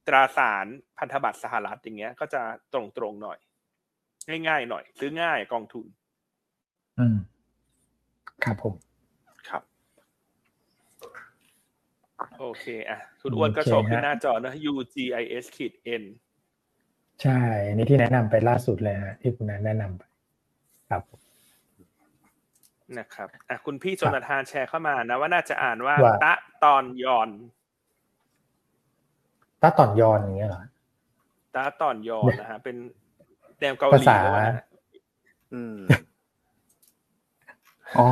[0.07, 0.67] ตราสาร
[0.99, 3.39] พันธบัตรสหรัฐอย่างเงี้ย ก็จะตรงๆหน่อย
[4.29, 5.87] ง่ายๆหน่อย ซื้อง่ายกองทุน
[6.99, 7.17] อืม
[8.45, 8.75] ครับผม
[9.49, 9.62] ครับ
[12.41, 16.05] โอเคอะคุณอ้วนก็โชว์ขึ้นหน้าจอนะ UGIS ขีด N
[17.23, 20.03] ใช่อันนี้ที่แนะนำไปล่าสุดเลยฮะที่คุณนันแนะนำไป
[20.91, 21.03] ครับ
[22.99, 27.31] นะครับอะคุณพี่จนทานแชร์เข้ามานะว่าน่าจะอ่านว่าว่าตะตอนยอน
[29.63, 30.63] ตาต่อนยอนอย่างเงี้ยเหรอ
[31.55, 32.77] ตะตอนยอนนะฮะเป็น
[33.61, 34.65] แนวเกาหลีภาษาด้วยนะฮะ
[35.55, 35.77] อืม
[37.99, 38.07] อ๋อ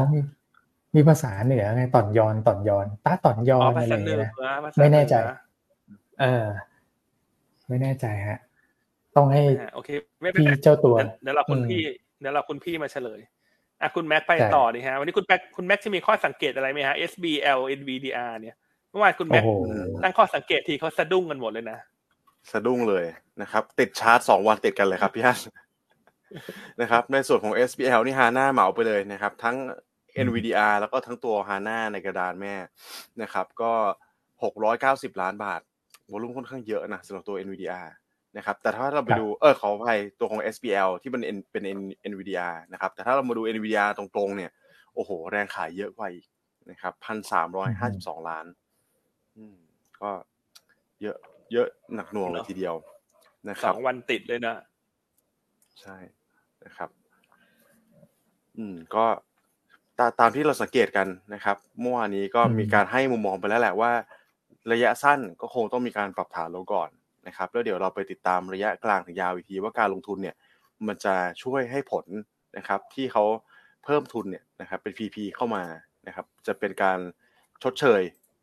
[0.94, 4.30] มีมีภาษาเหนือไงต่อนยอนต่อนยอนตาต่อนยออ๋อนภาอะไรษาอย่างเหนืเงี้อยนะ
[4.64, 5.32] ภาษาไม่แน่ใจเหอ
[6.20, 6.44] เออ
[7.68, 8.38] ไม่แน่ใจฮะ
[9.16, 9.90] ต้องให้อะโอเค
[10.22, 11.82] ไม่เป็นพี่ไรเจ้าตัวเดี๋ยวเราคุณอืมพี่
[12.20, 13.20] เดี๋ยวเราคุณพี่มาเฉลย
[13.82, 18.56] อะคุณแม็กไปใช่ต่อดีฮะ วันนี้คุณแม็กคุณแม็กจะมีข้อสังเกตอะไรไหมฮะ SBL NVDR เนี่ย
[18.90, 19.48] เมื่อวานคุณโอ้แม็กโห
[20.02, 21.78] ตั้งข้อสังเกตทีเขาสะดุ้งกันหมดเลยนะ
[22.52, 23.04] สะดุ้งเลย
[23.42, 25.40] นะครับ ติดชาร์ตสองวันติดกันเลยครับพี่ฮัน
[26.80, 29.56] นะครับในส่วนของ SBL นี่ฮาน่าเหมาไปเลยนะครับ ทั้ง
[30.26, 32.54] NVDR แล้วก็ทั้งตัวฮาน่าในกระดานแม่
[33.22, 33.72] นะครับก็
[34.42, 35.60] หกร้อยเก้าสิบล้านบาท
[36.10, 37.88] วอลุ่มค่อนข้างเยอะนะสำหรับตัว NVDR
[38.36, 44.50] นะครับแต่ถ้าเราไปดูเออขออภัยตัวของ SBL ที่มัน N เป็น N NVDR นะครับแต่ถ้าเรามาดู NVDR ตรงๆเนี่ย
[44.94, 46.26] โอ้โห แรงขายเยอะกว่าอีก
[46.70, 48.46] นะครับพันสามร้อยห้าสิบสองล้าน
[49.36, 49.56] อืม
[50.00, 50.10] ก็
[51.02, 51.16] เยอะ
[51.52, 52.74] เยอะหนักหน่วงเลยทีเดียว
[53.48, 54.54] นะคสรัอบงวันติดเลยนะ
[55.80, 55.96] ใช่
[56.64, 56.90] นะครับ
[58.56, 59.04] อืมก็
[59.98, 63.92] ตาตามที่เราสังเกตกันนะครับเมื่อวานนี้ก็อืมมีการให้มุมมองไปแล้วแหละว่า
[64.72, 66.90] ระยะสั้นก็คงต้องมีการปรับฐานลงก่อน
[67.26, 70.36] นะครับ แล้วเดี๋ยวเราไปติดตามระยะกลางถึงยาวอีกทีว่าการลงทุนเนี่ย
[70.86, 72.06] มันจะช่วยให้ผล
[72.58, 73.24] นะครับ ที่เขา
[73.84, 75.64] เพิ่มทุนเนี่ยนะครับเป็น PP เข้ามา
[76.06, 76.98] นะครับจะเป็นการ
[77.62, 78.00] ชดเชย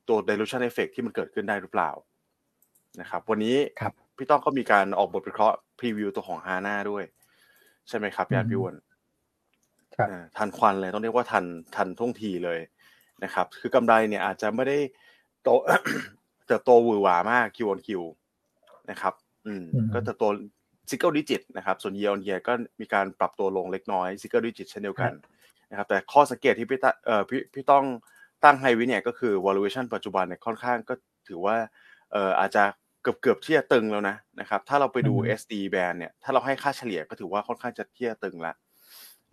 [0.08, 1.92] ตัว dilution effect ที่มันเกิดขึ้นได้หรือเปล่า
[3.02, 7.04] นะครับวันนี้ครับพี่ต้องก็มีการออกบทวิเคราะห์พรีวิวตัวของฮาน่าด้วย
[7.90, 8.91] ใช่ไหมครับพี่อาร์ตพี่อ้วนครับอ่า
[10.38, 12.60] ทันควันเลยต้องเรียกว่าทันทันท่วงทีเลย
[13.24, 14.78] นะครับ คือกำไรเนี่ยอาจจะไม่ได้
[15.44, 15.50] โต
[16.48, 17.90] เติบโตหวือหวามาก Q on Q
[18.92, 19.14] นะครับ
[19.48, 20.26] อืมอืม ก็เติบโต
[20.90, 25.12] single digit นะครับ ส่วน year on year ก็มีการปรับตัวลงเล็กน้อย single digit เช่นเดียวกัน
[25.70, 27.86] นะครับ แต่ข้อสังเกตที่พี่ตะเอ่อพี่พี่ต้อง
[28.44, 30.94] ตั้งให้ไวิเนี่ยก็คือ valuation ปัจจุบันเนี่ยค่อนข้างก็
[31.28, 31.56] ถือว่า
[32.12, 32.64] เอ่ออาจจะ
[33.04, 38.56] เกือบเกือบที่จะตึงแล้วนะนะครับ ถ้าเราไปดูอืม SD band เนี่ย ถ้าเราให้ค่าเฉลี่ยก็ถือว่าค่อนข้างจะที่จะตึงแล้ว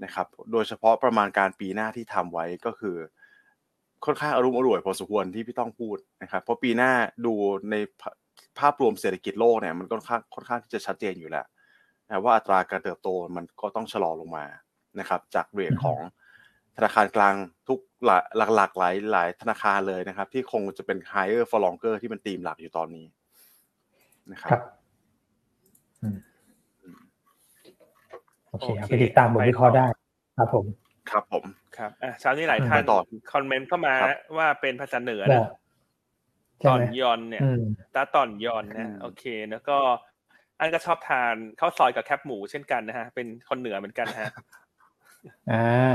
[0.05, 2.97] นะครับ โดยเฉพาะประมาณการปีหน้าที่ทำไว้ก็คือ
[4.05, 6.93] ค่อนข้างอารมณ์อร่วยพอสมควรที่พี่ต้องพูดนะครับ เพราะปีหน้า
[7.27, 7.35] ดู
[7.71, 7.75] ใน
[8.59, 11.47] ภาพรวมเศรษฐกิจโลกเนี่ยมันค่อนข้างค่อนข้างที่จะชัดเจนอยู่แล้ว
[12.07, 14.47] นะว่าอัตราการเติบโตมันก็ต้องชะลอลงมา
[15.01, 15.99] นะครับ จากเรทของ
[16.77, 17.35] ธนาคารกลาง
[17.69, 18.23] ทุกหลาย
[18.57, 23.07] หลากหลายหลายธนาคารเลยนะครับ ที่คงจะเป็น higher for longer ที่เป็นธีมหลักอยู่ตอนนี้
[24.33, 24.63] นะครัครับ
[28.51, 29.87] โอเคโอเคเอาไปติดตามบทวิเคราะห์ได้
[30.39, 30.65] ครับผม
[31.11, 31.45] ครับผม
[31.77, 32.99] ครับอะเช้านี้หลายท่านไปต่อ
[33.33, 35.53] คอมเมนต์เข้ามาครับว่าเป็นภาษาเหนือได้นะ
[36.61, 37.63] ใช่ตอนไหมยอนเนี่ยอืม
[37.95, 39.77] ตาตอนยอนนะโอเค แล้วก็
[40.59, 44.27] อันก็ชอบทานข้าวซอยกับแคบหมูเช่นกันนะฮะ เป็นคนเหนือเหมือนกันฮะ
[45.53, 45.93] อ่า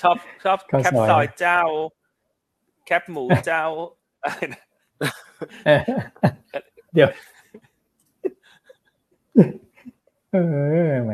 [0.00, 1.60] ชอบชอบข้าวแคบซอยซอยเจ้า
[2.86, 3.64] แคบหมูเจ้า
[4.24, 4.62] อะไรนะ
[5.66, 5.80] เออ
[6.94, 7.10] เดี๋ยว
[10.34, 10.38] เอ
[10.90, 11.12] อแหม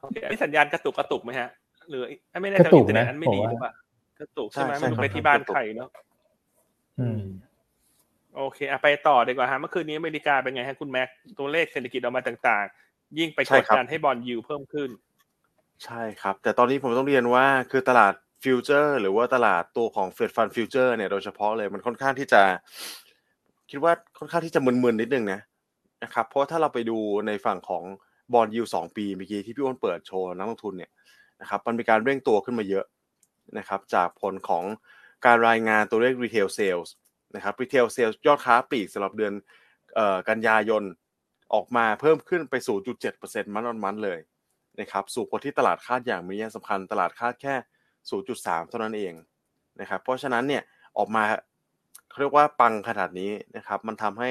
[0.00, 1.48] โอเคนี่สัญญาณกระตุกกระตุกไหมฮะ
[1.88, 2.02] หรือ
[2.42, 3.72] ไม่แน่กใจระตุว่ากอินเทอร์เน็ตนะอันไม่ดีผมว่าหรือเปล่า
[4.20, 5.88] กระตุกใช่ไหมใช่ไม่รู้ใช่ไปที่บ้านกระตุกใครเนาะ
[7.00, 7.22] อืม
[8.36, 11.08] โอเคอะไปต่อดีกว่าฮะเมื่อคืนนี้อเมริกาเป็นไงฮะคุณแม็ก
[11.38, 14.90] ตัวเลขเศรษฐกิจออกมาต่าง ๆ ยิ่งไปใช่กดครับดันให้ bond yield เพิ่มขึ้น
[15.84, 18.12] ใช่ครับ แต่ตอนนี้ผมต้องเรียนว่าคือตลาด
[18.42, 22.42] future หรือว่าตลาดตัวของ Fed Fund Future เนี่ยโดยเฉพาะเลยมันค่อนข้างที่จะ
[23.70, 25.40] คิดว่าค่อนข้างที่จะมึนๆนิดนึงนะ
[26.02, 27.84] นะครับเพราะถ้าเราไปดูในฝั่งของ
[28.32, 30.90] บอลยูสองปีเมื่อกี้ที่พี่อ้นเปิดโชว์นักลงทุนเนี่ย
[31.40, 32.84] นะครับมันมีการเร่งตัวขึ้นมาเยอะ
[33.58, 34.64] นะครับจากผลของ
[35.26, 36.88] การรายงานตัวเลข retail sales
[37.34, 39.32] นะครับ retail sales ยอดค้าปลีกสำหรับเดือน
[39.98, 40.82] ออกันยายน
[41.54, 42.54] ออกมาเพิ่มขึ้นไป
[43.04, 44.18] 0.7%มันออนมันเลย
[44.80, 47.54] นะครับสู่ผลที่ตลาดคาดอย่างมีนัยสำคัญตลาดคาดแค่
[48.12, 49.14] 0.3 เท่านั้นเอง
[49.80, 50.62] นะครับเพราะฉะนั้นเนี่ย
[50.98, 51.24] ออกมา
[52.08, 54.30] เขาเรียกว่าปังขนาดนี้นะครับมันทำให้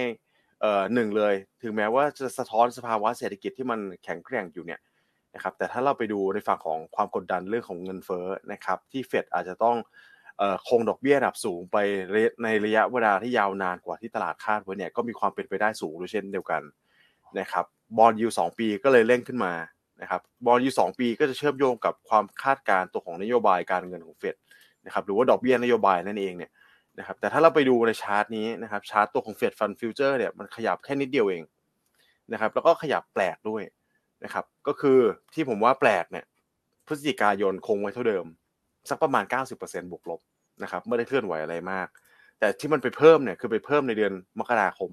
[0.94, 4.80] หนึ่งเลย ถึงแม้ว่าจะสะท้อนสภาวะเศรษฐกิจที่มันแข็งแกร่งอยู่เนี่ย
[5.36, 9.78] นะครับแต่ถ้าเราไปดูในฝั่งของความกดดันเรื่องของเงินเฟ้อนะครับที่เฟดอาจจะต้อง
[10.38, 11.78] เอ่อคงดอกเบี้ยระดับสูงไป
[12.44, 16.62] ในระยะเวลาที่ยาวนานกว่าที่ตลาดคาดไว้เนี่ยก็มีความเป็นไปได้สูงด้วยเช่นเดียวกัน
[17.40, 17.66] นะครับ
[17.98, 19.54] บอลยูสองปีก็เลยเร่งขึ้นมา
[20.02, 24.36] นะครับบอลยูสองปีก็จะเชื่อมโยงกับความคาดการณ์ตัวของนโยบายการเงินของเฟด
[24.86, 26.52] นะครับหรือว่าดอกเบี้ยนโยบายนั่นเองเนี่ย
[27.00, 31.44] นะครับแต่ถ้าเราไปดูในชาร์ตนี้นะครับชาร์ตตัวของ Fed Fund Future เนี่ยมันขยับแค่นิดเดียวเอง
[32.34, 33.64] นะครับแล้วก็ขยับแปลกด้วย
[34.24, 35.00] นะครับก็คือ
[35.34, 36.26] ที่ผมว่าแปลกเนี่ย
[36.88, 38.26] พฤศจิกายนคงไว้เท่าเดิม
[38.90, 39.24] สักประมาณ
[39.58, 40.22] 90%บวกลบ
[40.64, 41.88] นะครับไม่ได้เคลื่อนไหวอะไรมาก
[42.40, 44.92] แต่ที่มันไปเพิ่มเนี่ยคือไปเพิ่มในเดือนมกราคม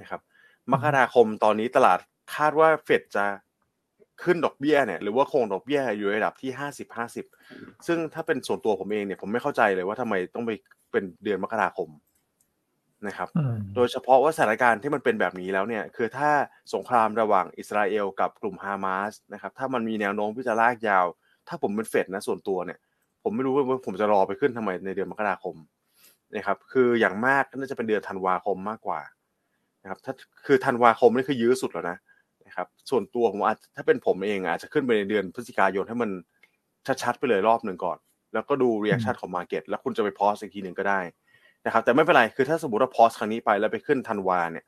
[0.00, 0.20] นะครับ
[0.72, 1.98] มกราคมตอนนี้ตลาด
[2.34, 3.26] คาดว่าเฟดจะ
[4.22, 7.26] ขึ้นดอกเบี้ยเนี่ยหรือว่าคงดอกเบี้ยอยู่ระดับที่ห้าสิบห้าสิบ
[7.86, 10.50] ซึ่งถ้าเป็นส่วนตัวผมเองเนี่ยผมไม่เข้าใจเลยว่าทำไมต้องไป
[10.92, 11.88] เป็นเดือนมกราคม
[13.06, 13.28] นะครับ
[13.76, 16.30] โดยเฉพาะว่าสถานการณ์ที่มันเป็นแบบนี้แล้วเนี่ย คือถ้า
[16.74, 21.06] สงครามระหว่างอิสราเอลกับกลุ่มฮามาสนะครับ ถ้ามันมีแนวโน้มที่จะลากยาว
[21.48, 22.78] ถ้าผมเป็นเฟดนะส่วนตัวเนี่ย
[23.22, 25.56] ผมไม่รู้ว่าผมจะรอไปขึ้นทำไมในเดือนมกราคม
[26.34, 29.00] นะครับ คืออย่างมากน่าจะเป็นเดือนธันวาคมมากกว่า
[29.82, 30.14] นะครับ ถ้า
[30.46, 31.98] คือธันวาคมนี่คือยื้อสุดแล้วนะนะ
[32.56, 36.10] ครับ ส่วนตัวผมอาจถ้าเป็นผมเองอาจจะขึ้นไปในเดือนพฤศจิกายนให้มัน
[37.02, 37.98] ชัดๆไปเลยรอบหนึ่งก่อน
[38.34, 41.00] แล้วก็ดู reaction ของ market แล้วคุณจะไป pause อีกทีหนึ่งก็ได้
[41.66, 44.64] นะครับ แต่ไม่เป็นไรคือถ้าสมมติว่า pause ครั้งนี้ไปแล้วไปขึ้นธันวาเนี่ย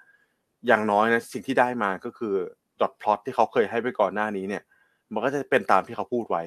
[0.67, 2.35] อย่างน้อยนะสิ่งที่ได้มาก็คือ
[2.81, 4.63] dot plot ที่เขาเคยให้ไปก่อนหน้านี้เนี่ย
[5.13, 6.43] มันก็จะเป็นตามที่เขาพูดไว้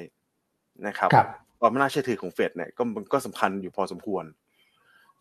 [0.87, 1.09] นะครับ
[1.59, 4.25] ความน่าเชื่อถือของเฟดเนี่ยก็ก็สำคัญอยู่พอสมควร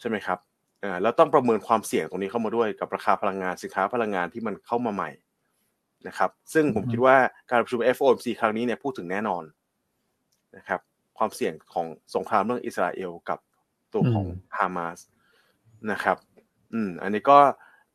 [0.00, 0.38] ใช่ไหมครับ
[0.84, 5.10] อ่าแล้วต้องประเมินความเสี่ยงตรงนี้เข้ามาด้วยกับราคาพลังงานสินค้าพลังงานที่มันเข้ามาใหม่
[6.08, 7.16] นะครับซึ่งผมคิดว่า
[7.50, 9.44] การประชุม FOMC ครั้งนี้เนี่ยพูดถึงแน่นอน
[10.56, 10.80] นะครับ
[11.18, 13.38] ความเสี่ยงของสงครามเรื่องอิสราเอลกับ
[13.92, 14.26] ตัวของ
[14.58, 14.98] ฮามาส
[15.92, 16.16] นะครับ
[16.72, 17.38] อืม อันนี้ก็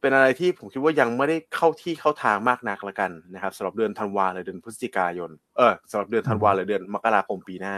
[0.01, 7.75] เป็นอะไรที่ผมคิดว่ายังไม่ได้เข้าที่เข้าทางมากนักละกันนะครับสำหรับเดือนธันวาหรือเดือนพฤศจิกายน เออสำหรับเดือนธันวาหรือเดือนมกราคมปีหน้า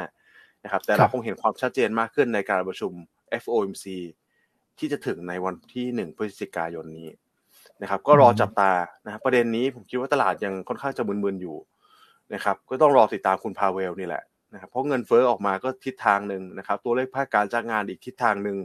[0.64, 2.92] นะครับ แต่เราคงเห็นความชัดเจนมากขึ้นในการประชุม
[3.42, 3.86] FOMC
[4.80, 7.10] ที่จะถึงในวันที่หนึ่งพฤศจิกายนนี้
[7.82, 8.72] นะครับ ก็รอจับตา
[9.06, 11.58] นะครับประเด็นนี้ผมคิดว่าตลาดยังค่อนข้างจะมึนๆอยู่
[12.34, 18.58] นะครับ ก็ต้องรอติดตามคุณพาเวลนี่แหละนะครับเพราะเงินเฟ้อออกมาก็ทิศทางหนึ่งนะครับ ตัวเลขภาคการจ้างงานอีกทิศทางหนึ่ง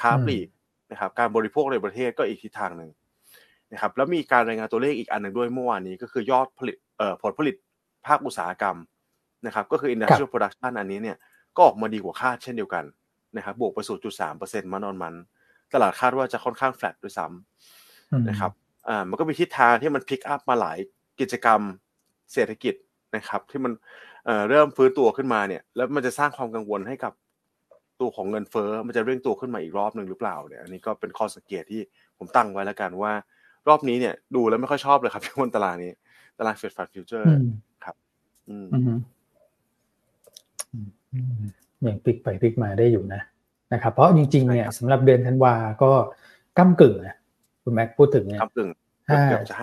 [0.00, 0.48] ค้าปลีก
[0.90, 2.90] นะครับ การบริโภคในประเทศก็อีกทิศทางหนึ่ง
[3.72, 7.56] นะครับ แล้วมีการรายงานตัวเลขอีกอันหนึ่งด้วยเมื่อวานนี้ก็คือยอดผลิตเอ่อผลผลิต
[8.06, 8.76] ภาคอุตสาหกรรม
[9.46, 11.16] นะครับ ก็คือ industrial production อันนี้เนี่ย
[11.56, 12.84] ก็ออกมาดีกว่าคาดเช่นเดียวกัน
[13.36, 13.78] นะครับ บวกไป
[14.22, 15.14] 0.3% month on month
[15.72, 17.85] ตลาดคาดว่าจะค่อนข้างแฟลตด้วยซ้ำ
[18.28, 18.52] นะครับ
[18.88, 20.78] อ่ามันก็มีทิศทางที่มัน pick up มาหลาย
[21.20, 21.60] กิจกรรม
[22.32, 22.74] เศรษฐกิจ
[23.16, 23.72] นะครับ ที่มัน
[24.24, 27.12] เอ่อเริ่มฟื้นตัวขึ้นมาเนี่ย แล้วมันจะสร้างความกังวลให้กับ
[28.00, 31.80] ตัวของเงินเฟ้อมันจะเร่งตัวขึ้นมาอีกรอบหนึ่งหรือเปล่าเนี่ยอันนี้ก็เป็นข้อสังเกตที่
[32.18, 33.12] ผมตั้งไว้แล้วกันว่า
[33.68, 35.92] รอบนี้เนี่ย ดูแล้วไม่ค่อยชอบเลยครับที่บนตารางนี้
[36.38, 37.26] ตารางเฟดฟันฟิวเจอร์
[37.84, 37.96] ครับ
[38.48, 38.66] อืม
[41.82, 43.20] อย่างพลิกไปพลิกมาได้อยู่นะ
[43.72, 45.90] นะครับ เพราะจริง ๆ เนี่ยสำหรับเดือนธันวาก็
[46.58, 47.16] ก้ากึ่งนะ
[47.68, 48.70] คุณแม็กพูดถึงเนี่ยก้ากึ่ง
[49.08, 49.22] ห้า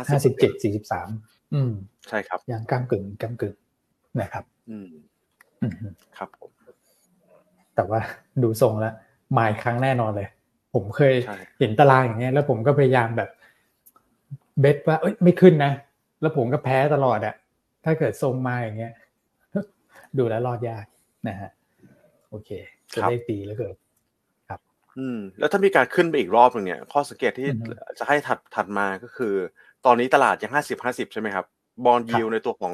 [0.10, 1.10] ห้าสิบเจ็ดสี่สิบสาม
[1.54, 1.72] อืม
[2.10, 3.56] ใช่ครับ อย่างก้ากึ่งก้ากึ่ง
[4.22, 4.88] นะครับอืม
[5.62, 5.74] อืม
[6.18, 6.52] ครับผม
[7.76, 8.00] แต่ว่า
[8.44, 8.94] ดูทรงแล้ว
[9.38, 10.28] มาอีกครั้งแน่นอนเลย
[10.74, 13.30] ผมเคยใช่เห็นตารางอย่างเงี้ย แล้วผมก็พยายามแบบ
[14.60, 15.72] เบสว่า เอ้ยไม่ขึ้นนะ
[16.22, 17.36] แล้วผมก็แพ้ตลอดอะ
[17.86, 18.94] ถ้าเกิดทรงมาอย่างเงี้ย
[20.18, 20.86] ดูแล้วรอดยาก
[21.28, 21.50] นะฮะ
[22.30, 22.50] โอเค
[22.94, 23.76] จะเลขดีแล้วเกิด
[25.00, 29.34] อืมแล้วถ้ามีการขึ้นไปอีกรอบหนึ่งเนี่ย ข้อสังเกตที่อือฮึจะให้ถัดถัดมาก็คือ
[29.86, 31.46] ตอนนี้ตลาดยังห้าสิบห้าสิบใช่ไหมครับ
[31.86, 32.74] บอลยิวในตัวของ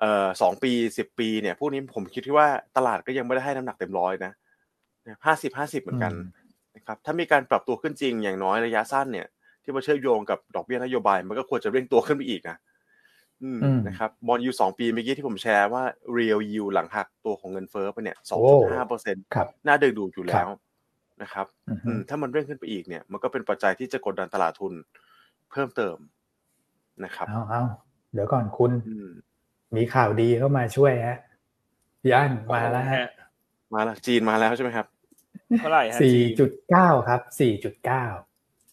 [0.00, 4.32] เอ่อสองปีสิบปีเนี่ยพวกนี้ผมคิดที่ว่าตลาดก็ยังไม่ได้ให้น้ำหนักเต็มร้อยนะ
[5.26, 6.12] ห้าสิบห้าสิบเหมือนกัน
[6.76, 9.26] นะครับถ้ามีการปรับตัวขึ้นจริงอย่างน้อยระยะสั้นเนี่ย
[9.62, 12.56] ที่มาเชื่อมโยงกับดอกเบี้ยนโยบาย มันก็ควรจะเร่งตัวขึ้นไปอีกนะ
[13.42, 15.82] อืมอืมนะครับบอลยูสองปีเมื่อกี้ที่ผมแชร์ว่า
[16.16, 20.48] real yield หลังหักตัวของเงินเฟ้อไปเนี่ยสองจุดห้าเปอร์เซ็นต์ครับน่าดึงดูดอยู่แล้ว
[21.22, 24.72] นะครับอือฮึอืมถ้ามันเร่งขึ้นไปอีกเนี่ย มันก็เป็นปัจจัยที่จะกดดันตลาดทุน
[25.50, 25.96] เพิ่มเติม
[27.04, 27.62] นะครับเอาเอา
[28.14, 29.08] เดี๋ยวก่อนคุณอืม
[29.76, 31.18] มีข่าวดีเข้ามาช่วยฮะ
[32.02, 33.06] พี่อันมาแล้วฮะ
[33.74, 34.86] มาแล้วจีนมาแล้วใช่ไหมครับ
[35.58, 38.04] เท่าไหร่ฮะสี่จีนจุดเก้าครับสี่จุดเก้า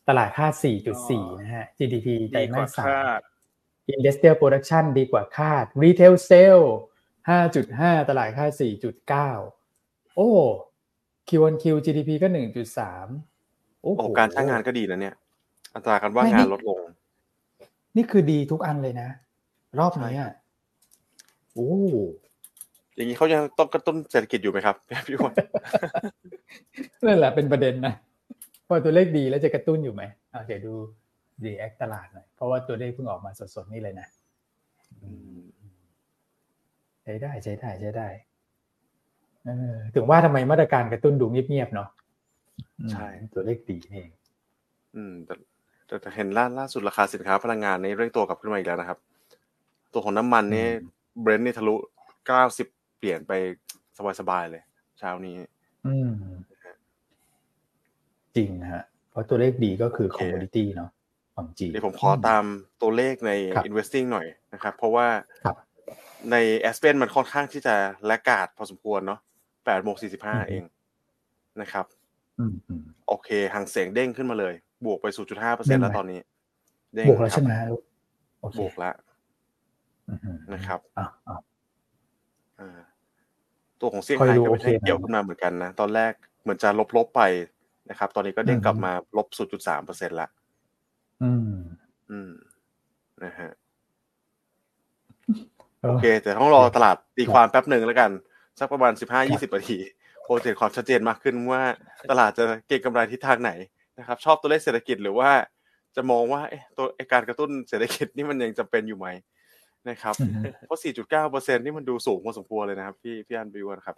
[0.08, 3.20] ตลาดค่าสี่จุดสี่นะฮะ GDP ไตรดีกมาว่าสสามคาด
[3.96, 6.66] Industrial Production ดีกว่าคาด Retail Sale
[7.30, 8.96] ห้าจุดห้าตลาดค่าสี่จุด
[11.32, 13.08] เก้าโอ้ Q1Q GDP ก็หนึ่งจุดสาม
[13.82, 15.16] โอ้โหโอ้การจ้างงานก็ดีนะเนี่ย
[15.74, 16.78] อัตราการว่างงานลดลง
[17.98, 19.10] นี่คือดีทุกอันเลยนะ
[19.80, 20.32] รอบนี้อะ
[21.54, 21.72] โอ้
[22.96, 24.76] อย่างนี้เขายังต้องกระตุ้นเศรษฐกิจอยู่ไหมครับ
[25.08, 25.34] พี่อ้วน
[27.06, 27.94] นั่นแหละเป็นประเด็นนะ
[28.68, 30.74] พอตัวเลขดีแล้วจะกระตุ้นอยู่ไหมอ่าเดี๋ยวดู
[31.44, 34.08] ดีแอคตลาดหน่อยเพราะว่าตัวเลขเพิ่งออกมาสดๆนี่เลยนะ
[37.04, 38.31] ใช้ได้ใช้ได้ใช้ได้เออ
[39.96, 41.90] ถึงว่าทำไมมาตรการกระตุ้นดูเงียบๆเนาะ
[42.92, 44.10] ใช่อืมตัวเลขดีนี่เอง
[44.96, 45.36] อืมแต่
[45.88, 49.00] แต่แต่เห็นล่าล่าสุดราคาสินค้าพลังงานนี่เร่งตัวกลับขึ้นมาอีกแล้วนะครับ
[49.94, 50.68] ตัวของน้ำมันนี่
[51.22, 51.76] Brent นี่ทะลุ
[52.28, 53.32] เก้าสิบเหรียญไป
[54.20, 54.64] สบายๆเลย
[55.00, 55.36] เช้านี้
[55.88, 56.12] อืม
[58.36, 60.90] จริงนะฮะ เพราะตัวเลขดีก็คือโอเค commodity เนาะ
[61.36, 62.44] ของจีนเดี๋ยวผมขอตาม
[62.82, 65.08] ตัวเลขในครับ investing หน่อยนะครับ เพราะว่า
[65.46, 65.56] ครับ
[66.32, 66.36] ใน
[66.70, 67.76] a s p e n มันค่อนข้างที่จะ
[68.06, 69.20] แลกกาดพอสมควรเนาะ
[69.66, 70.64] แปดโมงสี่สิบห้าอืมเอง
[71.62, 71.86] นะครับ
[72.40, 74.54] อืมอืมโอเคหางเสียงเด้งขึ้นมาเลย
[74.86, 76.20] บวกไป0.5เปอร์เด้เซ็นงต์ไหมแล้วตอนนี้
[76.96, 77.82] เด้งบวกแล้วคใช่รับไหมลูก
[78.42, 78.96] โอเคบวกแล้ว
[80.10, 81.38] อืมนะครับอ่าอ่า
[82.60, 82.80] อ่า
[83.82, 87.22] ตัวของเซี่ยงคอยไฮ้ดูก็ไม่ใช่โอเคนะเกี่ยวขึ้นมาเหมือนกันนะ ตอนแรกเหมือนจะลบๆไป
[87.90, 90.28] นะครับ ตอนนี้ก็เด้งอืมกลับมาลบ0.3เปอร์เซ็นต์ละ
[91.24, 91.54] อืม
[92.12, 92.32] อืม
[93.24, 93.52] นะฮะ
[95.82, 98.12] โอโอเคเคแต่ต้องรอตลาดตีความแป๊บหนึ่งแล้วกัน
[98.62, 98.94] สักประมาณ
[99.24, 99.78] 15-20นาที
[100.24, 101.64] โปรเจกต์ความชัดเจนมากขึ้นว่า
[102.10, 103.52] ตลาดจะเก็งกำไรทิศทางไหน
[104.00, 105.32] นะครับ ชอบตัวเลขเศรษฐกิจหรือว่า
[105.96, 109.08] จะมองว่าเอ๊ะตัวไอ้การกระตุ้นเศรษฐกิจนี่มันยังจำเป็นอยู่ไหม
[109.90, 113.98] นะครับอืมเพราะ 4.9เปอร์เซ็นนี่มันดูสูงพอสมควรเลยนะครับ พี่พี่อันบิวนะครับ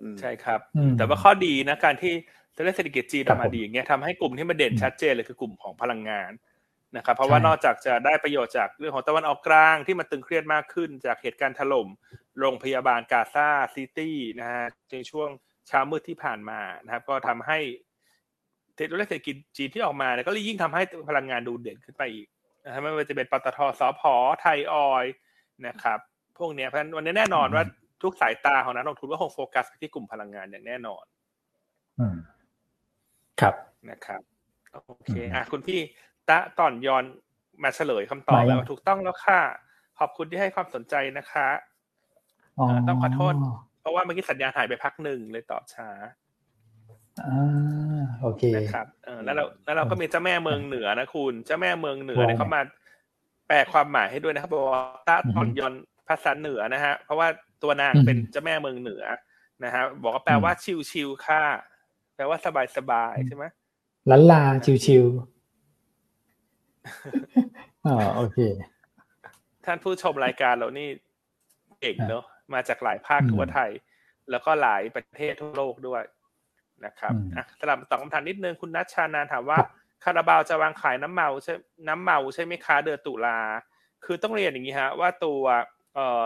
[0.00, 2.12] อืมใช่ครับอืมแต่ว่าข้อดีนะการที่
[2.54, 6.32] ตัวเลขเศรษฐกิจจีนครัอบอกมาดีอย่างเงี้ยทำให้กลุ่มที่มันเด่นอืมชัดเจนเลยคือกลุ่มของพลังงาน
[6.96, 11.88] นะครับ เพราะว่าใช่นอกจากจะได้ประโยชน์จากเรื่องของตะวันออกกลางที่มันตึงเครียดมากขึ้นจากเหตุการณ์ถล่ม
[12.38, 15.28] โรงพยาบาลกาซาซิตี้นะฮะในช่วง
[15.68, 17.58] เช้ามืดที่ผ่านมานะครับ ก็ทำให้
[18.76, 22.28] ตัวเลขเศรษฐกิจจีนที่ออกมาเนี่ยก็เลยยิ่งทำให้พลังงานดูเด่นขึ้นไปอีก
[22.64, 24.02] นะฮะไม่ว่าจะเป็นปตทสพ
[24.40, 25.14] ไทยออยล์
[25.66, 25.98] นะครับ
[26.38, 27.64] พวกเนี้ยเพราะฉะนั้นวันนี้แน่นอนว่า
[28.02, 31.04] ทุกสายตาของนักลงทุนก็คงโฟกัสไปที่กลุ่มพลังงานอย่างแน่นอน
[32.00, 32.16] อืม
[33.40, 33.54] ครับ
[33.90, 34.22] นะครับ
[34.72, 35.80] โอเคอืมอะคุณพี่
[36.28, 37.04] ตะต่อนยอน
[37.62, 39.40] มาเฉลยคำตอบมายังแล้วว่าถูกต้องแล้วค่ะ
[39.98, 41.71] ขอบคุณที่ให้ความสนใจนะคะอ๋อ
[42.88, 43.34] ต้องขอโทษ
[43.80, 45.90] เพราะว่าเมื่อกี้สัญญาณหายไปพักหนึ่งเลยตอบช้า
[47.26, 52.60] อ่าโอเคนะครับเออแล้วเราแล้วเราก็มีเจ้าแม่เมืองเหนือนะคุณ เจ้าแม่เมืองเหนือว่าเนี่ยเขามา
[53.48, 55.74] แปลความหมายให้ด้วยนะครับบอกว่าตะต่อนยอน
[56.08, 57.28] ภาษาเหนือนะฮะ เพราะว่า
[57.62, 59.04] ตัวนางอืมเป็นเจ้าแม่เมืองเหนือ
[59.64, 60.52] นะฮะบอกว่าแปลว่า
[60.90, 61.42] ชิวๆค่ะ
[62.14, 62.38] แปลว่า
[62.76, 63.44] สบายๆใช่ไหม
[64.10, 64.42] ลันลา
[64.86, 68.38] ชิวๆอ๋อโอเค
[69.64, 70.88] ท่านผู้ชมรายการเรานี่
[71.80, 73.70] เก่งเนอะ มาจากหลายภาคอืมทั่วไทย
[74.30, 76.02] แล้วก็หลายประเทศทั่วโลกด้วย
[76.86, 79.68] นะครับอืมอะสลับตอบคำถามนิดนึงคุณนัชชานานถามว่าครับ
[80.04, 81.54] คาราบาวจะวางขายน้ำเมาใช่
[81.88, 83.38] น้ำเมาใช่ไหมคะเดือนตุลา
[84.04, 85.42] คือต้องเรียนอย่างนี้ฮะว่าตัว
[85.94, 86.24] เอ่อ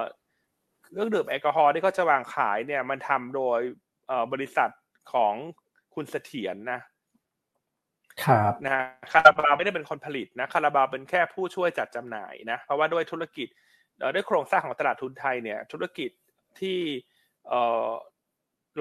[0.92, 3.60] เครื่องดื่มแอลกอฮอล์ที่เขาจะวางขายเนี่ย มันทำโดย
[4.08, 4.70] เอ่อบริษัท
[5.12, 5.34] ของ
[5.94, 6.80] คุณเสถียรนะ
[8.24, 13.64] ครับนะฮะคาราบาวไม่ได้เป็นคนผลิตนะคาราบาวเป็นแค่ผู้ช่วยจัดจำหน่ายนะ เพราะว่าด้วยธุรกิจเอ่อ
[14.14, 16.10] ด้วยโครงสร้างของตลาดทุนไทยเนี่ยธุรกิจ
[16.60, 16.78] ที่
[17.48, 17.90] เอ่อ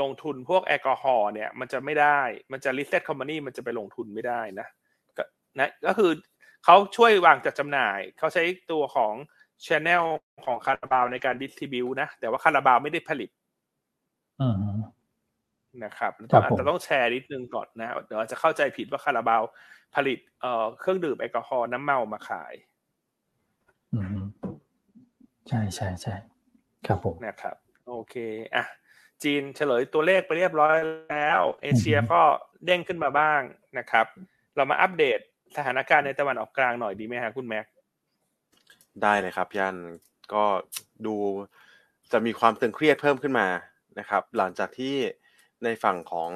[0.01, 2.19] ลงทุนพวกแอลกอฮอล์เนี่ยมันจะไม่ได้
[2.51, 4.67] มันจะ listed company มันจะไปลงทุนไม่ได้นะ
[5.17, 5.23] ก็
[5.59, 6.11] นะก็คือ
[6.65, 9.13] เขาช่วยวางจัดจำหน่าย เขาใช้ตัวของ
[9.65, 10.03] channel
[10.45, 13.29] ของคาราบาวในการ distribute นะ แต่ว่าคาราบาวไม่ได้ผลิต
[14.41, 14.55] อืม
[15.83, 19.41] นะครับครับอาจผมจะต้องแชร์นิดนึงก่อนนะ เดี๋ยวอาจจะเข้าใจผิดว่าคาราบาว
[19.95, 22.53] ผลิตเอ่อเครื่องดื่มแอลกอฮอล์น้ำเมามาขาย
[23.93, 24.17] อืม
[25.49, 26.15] ใช่ใช่ใช่
[26.87, 27.55] ครับผมนะครับ
[27.87, 28.15] โอเค
[28.55, 28.65] อะ
[29.23, 30.75] จีนเฉลยตัวเลขไปเรียบร้อย
[31.11, 32.21] แล้ว เอเชียอือฮึก็
[32.65, 33.41] เด้งขึ้นมาบ้าง
[33.77, 34.05] นะครับ
[34.55, 35.19] เรามาอัปเดต
[35.57, 37.65] สถานการณ์ในตะวันออกกลางหน่อยดีไหมฮะคุณแม็ก
[39.01, 39.75] ได้เลยครับย่าน
[40.33, 40.43] ก็
[41.05, 41.15] ดู
[42.11, 43.47] จะมีความตึงเครียดเพิ่มขึ้นมา
[43.99, 44.95] นะครับ หลังจากที่
[45.63, 46.31] ในฝั่งของ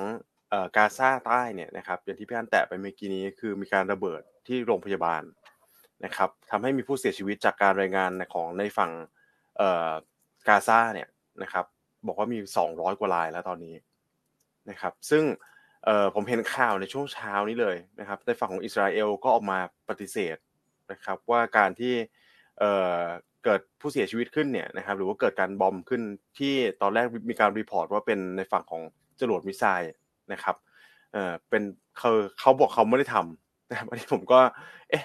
[0.49, 5.21] เอ่อกาซาใต้เนี่ยนะครับอย่างที่พี่อันแตะไปเมื่อกี้นี้คือมีการระเบิดที่โรงพยาบาล
[6.05, 8.91] นะครับทำให้มีผู้เสียชีวิตจากการรายงานของในฝั่ง
[10.47, 11.07] กาซาเนี่ย
[11.43, 11.65] นะครับ
[12.07, 12.37] บอกว่ามี
[12.69, 13.75] 200 กว่ารายแล้วตอนนี้
[14.69, 15.23] นะครับซึ่ง
[16.15, 20.37] ผมเห็นข่าวในช่วงเช้านี้เลยนะครับในฝั่งของอิสราเอลก็ออกมาปฏิเสธ
[20.91, 21.93] นะครับว่าการที่
[22.59, 26.01] เเกิดผู้เสียชีวิตขึ้นเนี่ยนะครับหรือว่าเกิดการ bomb ขึ้น
[26.39, 28.81] ที่ตอนแรกมีการ report ว่าเป็นในฝั่งของ
[29.19, 29.93] จรวด missile
[30.33, 30.55] นะครับ
[31.13, 31.63] เออเป็น
[31.97, 34.39] เขาเขาบอกเขาไม่ได้ทำนะครับอันนี้ผมก็
[34.89, 35.03] เอ๊ะ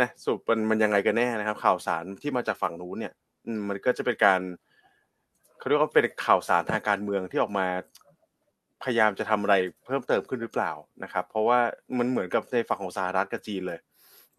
[0.00, 3.14] นะสุปมันมันยังไงกันแน่นะครับ ข่าวสารที่มาจากฝั่งนู้นเนี่ย
[3.68, 4.40] มันก็จะเป็นการ
[5.58, 7.66] เขาเรียกว่าเป็นข่าวสารทางการเมืองที่ออกมา
[8.82, 10.72] พยายามจะทำอะไรเพิ่มเติมขึ้นหรือเปล่า
[11.02, 11.58] นะครับ เพราะว่า
[11.98, 13.78] มันเหมือนกับในฝั่งของสหรัฐกับจีนเลย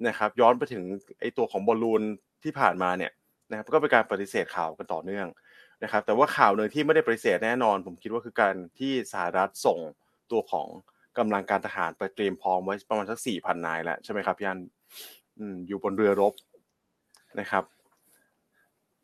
[0.08, 0.84] นะครับ ย้อนไปถึง
[1.20, 2.02] ไอตัวของบอลลูน
[2.44, 3.12] ที่ผ่านมาเนี่ย
[3.50, 5.28] นะครับก็เป็นการปฏิเสธข่าวกันต่อเนื่อง
[5.84, 9.80] นะครับ แต่ว่าข่าวหนึ่งที่ไม่ได้ปฏิเสธแน่นอน ผมคิดว่าคือการที่สหรัฐส่ง
[10.32, 10.68] ตัวของ
[11.18, 14.60] กำลังการทหารไปเตรียมพร้อมไว้ประมาณสักสี่พันนายแล้วใช่ไหมครับพี่อัน
[15.40, 16.34] อืมอยู่บนเรือรบ
[17.40, 17.64] นะครับ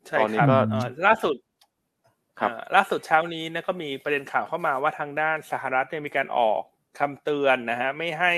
[0.06, 1.36] ใช่ตอนนี้ครับก็เอ่อล่าสุด
[2.40, 6.60] ครับเอ่อล่าสุดเช้านี้นะก็มีประเด็นข่าวเข้ามาว่าทางด้านสหรัฐเนี่ยมีการออก
[6.98, 8.32] คำเตือนนะฮะไม่ให้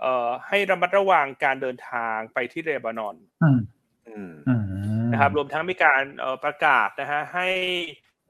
[0.00, 3.60] เอ่อให้ระมัดระวังการเดินทางไปที่เลบานอนอืม
[4.08, 7.48] อืมอืมนะครับรวมทั้งมีการเอ่อประกาศนะฮะให้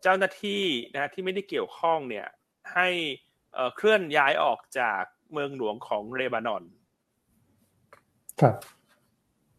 [0.02, 2.26] เจ้าหน้าที่นะฮะที่ไม่ได้เกี่ยวข้องเนี่ย
[2.74, 2.88] ให้
[3.54, 5.02] เอ่อเคลื่อนย้ายออกจาก
[5.32, 6.62] เมืองหลวงของเลบานอน
[8.40, 8.54] ครับ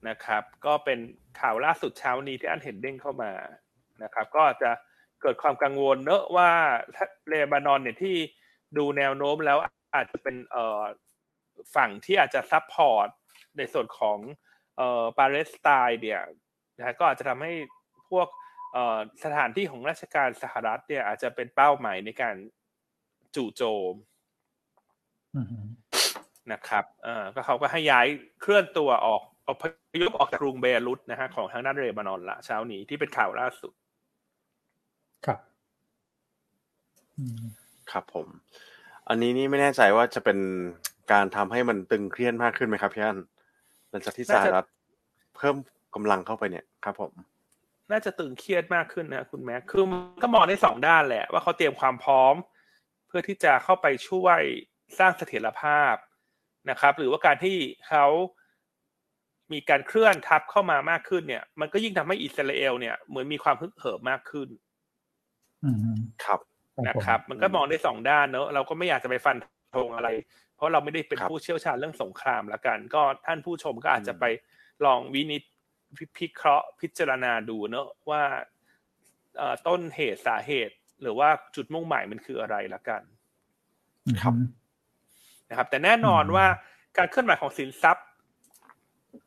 [0.10, 1.00] นะครับ ก็เป็น
[1.40, 3.32] ข่าวล่าสุดเช้านี้ที่อันเห็นเด้งเข้ามา
[4.04, 4.72] นะครับ ก็จะ
[5.22, 6.50] เกิดความกังวลเนอะว่า
[6.96, 8.16] ถ้าเลบานอนเนี่ยที่
[8.78, 9.58] ดูแนวโน้มแล้ว
[9.96, 10.82] อาจจะเป็นเอ่อ
[11.76, 13.08] ฝั่งที่อาจจะ support
[13.58, 14.18] ในส่วนของ
[14.78, 16.22] เอ่อปาเลสไตน์เนี่ย
[16.78, 17.54] นะฮะก็อาจจะทำให้
[18.10, 18.28] พวก
[18.74, 22.36] เอ่อสถานที่ของราชการสหรัฐเนี่ยอาจจะเป็นเป้าหมายในการ
[23.36, 23.94] จู่โจม
[25.36, 25.66] อืม
[26.52, 28.08] นะครับเอ่อก็เขาก็ให้ย้าย
[28.42, 29.64] เคลื่อนตัวออก อพ
[30.02, 33.74] ยพออกจากกรุงเบรุตนะฮะของทางด้านเลบานอนละเช้านี้ที่เป็นข่าวล่าสุด
[35.26, 35.40] ครับ
[37.18, 37.44] อืม
[37.92, 38.28] ครับผม
[39.10, 40.40] อันนี้นี่ไม่แน่ใจว่าจะเป็น
[41.12, 43.18] การทำให้มันตึงเครียดมากขึ้นไหมครับพี่อัน
[43.90, 44.68] หลังจากที่สหรัฐ
[45.36, 45.56] เพิ่ม
[45.96, 47.12] กำลังเข้าไปเนี่ยครับผม
[47.92, 52.36] น่าจะตึงเครียดมากขึ้นนะคุณแม็กคือมันก็มองได้สองด้านแหละ ว่าเขาเตรียมความพร้อม
[53.08, 54.40] เพื่อที่จะเข้าไปช่วย
[55.00, 55.94] สร้างเสถียรภาพ
[56.70, 58.06] นะครับ หรือว่าการที่เขา
[59.54, 64.48] มีการเคลื่อนทัพเข้ามามากขึ้นเนี่ย มันก็ยิ่งทำให้อิสราเอลเนี่ยเหมือนมีความฮึกเหิมมากขึ้น
[65.64, 65.78] อืม
[66.26, 66.40] ครับ
[66.88, 69.38] นะครับ มันก็มองได้สองด้านเนอะเราก็ไม่อยากจะไปฟัน
[69.76, 70.10] ธงอะไร
[70.56, 74.26] เพราะเราไม่ได้เป็นครับผู้เชี่ยวชาญเรื่องสงครามละกัน ก็ท่านผู้ชมก็อาจจะไป
[74.86, 75.44] ลองวินิจ
[76.18, 78.24] พิเคราะห์พิจารณาดูเนอะว่า
[79.38, 83.02] เอ่อต้นเหตุสาเหตุ หรือว่าจุดมุ่งหมายมันคืออะไรละกัน
[84.22, 84.34] ครับ
[85.50, 86.46] นะครับ แต่แน่นอนอืมว่า
[86.98, 88.06] การเคลื่อนไหวของสินทรัพย์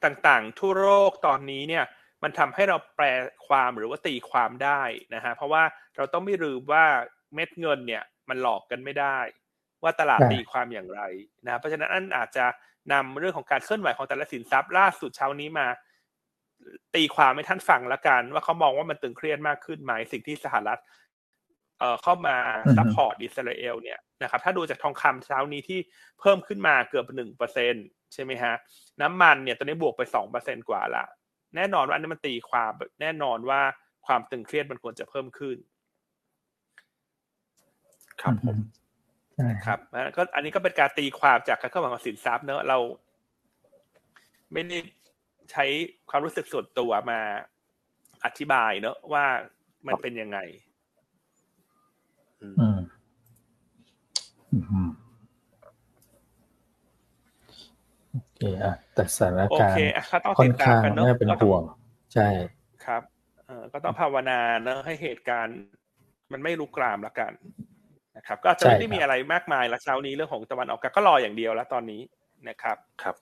[0.05, 1.84] ต่างๆ ทั่วโลกตอนนี้เนี่ย
[2.22, 3.05] มันทำให้เราแปล
[3.47, 4.82] ความหรือว่าตีความได้
[5.14, 5.62] นะฮะเพราะว่า
[5.97, 6.84] เราต้องไม่ลืมว่า
[7.34, 9.18] เม็ดเงินเนี่ยมันหลอกกันไม่ได้
[9.82, 11.01] ว่าตลาดใช่ตีความอย่างไร
[11.45, 12.47] นะเพราะฉะนั้นอันอาจจะ
[12.93, 15.66] นำเรื่องของการเคลื่อนไหวของแต่ละสินทรัพย์ล่าสุดเช้านี้มา
[16.95, 20.80] ตีความให้ท่านฟังละกัน ว่าเขามองว่ามันตึงเครียดมากขึ้นไหมสิ่งที่สหรัฐ
[21.78, 22.36] เอ่อเข้ามา
[22.66, 25.80] อือฮึซัพพอร์ตอิสราเอลเนี่ยนะครับถ้าดูจากทองคำเช้านี้ที่
[26.20, 27.74] เพิ่มขึ้นมาเกือบหนึ่งเปอร์เซ็น
[28.12, 28.54] ใช่ไหมฮะ
[29.02, 31.04] น้ำมันเนี่ยตอนนี้บวกไปสองเปอร์เซ็นกว่าละ
[31.56, 33.61] แน่นอนว่าอันนี้มันตีความแน่นอนว่า
[34.06, 35.56] ความตึงเครียดมันควรจะเพิ่มขึ้น
[38.22, 38.59] ครับผม
[39.34, 42.78] ใช่ครับนะก็อันนี้ก็เป็นการตีความจากการเข้ามาของสินทรัพย์เนอะเรา
[44.52, 44.78] ไม่ได้
[45.52, 45.64] ใช้
[46.11, 47.20] ความรู้สึกส่วนตัวมา
[48.24, 49.24] อธิบายเนอะว่า
[49.86, 50.38] มันเป็นยังไง
[52.40, 52.80] อืม อืม
[54.70, 54.88] อืม
[58.11, 61.62] โอ เคอะแต่สถานโอการเคณ์อะก็ต้องค่อตินดตามข้างกันเนอะน่าเป็นก็ต้องห่วง
[62.14, 62.28] ใช่
[62.84, 63.03] ครับ
[63.47, 65.59] เออก็ต้องภาวนาเนอะให้เหตุการณ์
[66.32, 67.32] มันไม่ลุกลามละกัน
[68.16, 72.01] นะครับ ก็จะใช่ไม่ได้ครับมีอะไรมากมายละเช้านี้เรื่องของตะวันออกกลางก็รออย่างเดียวแล้วตอนนี้
[72.49, 73.16] นะครับครับ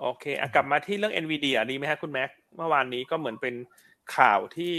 [0.00, 3.54] โอเคอะกลับมาที่เรื่อง NVIDIA ดีไหมฮะคุณแม็กเมื่อวานนี้ก็เหมือนเป็น
[4.16, 4.74] ข่าวที่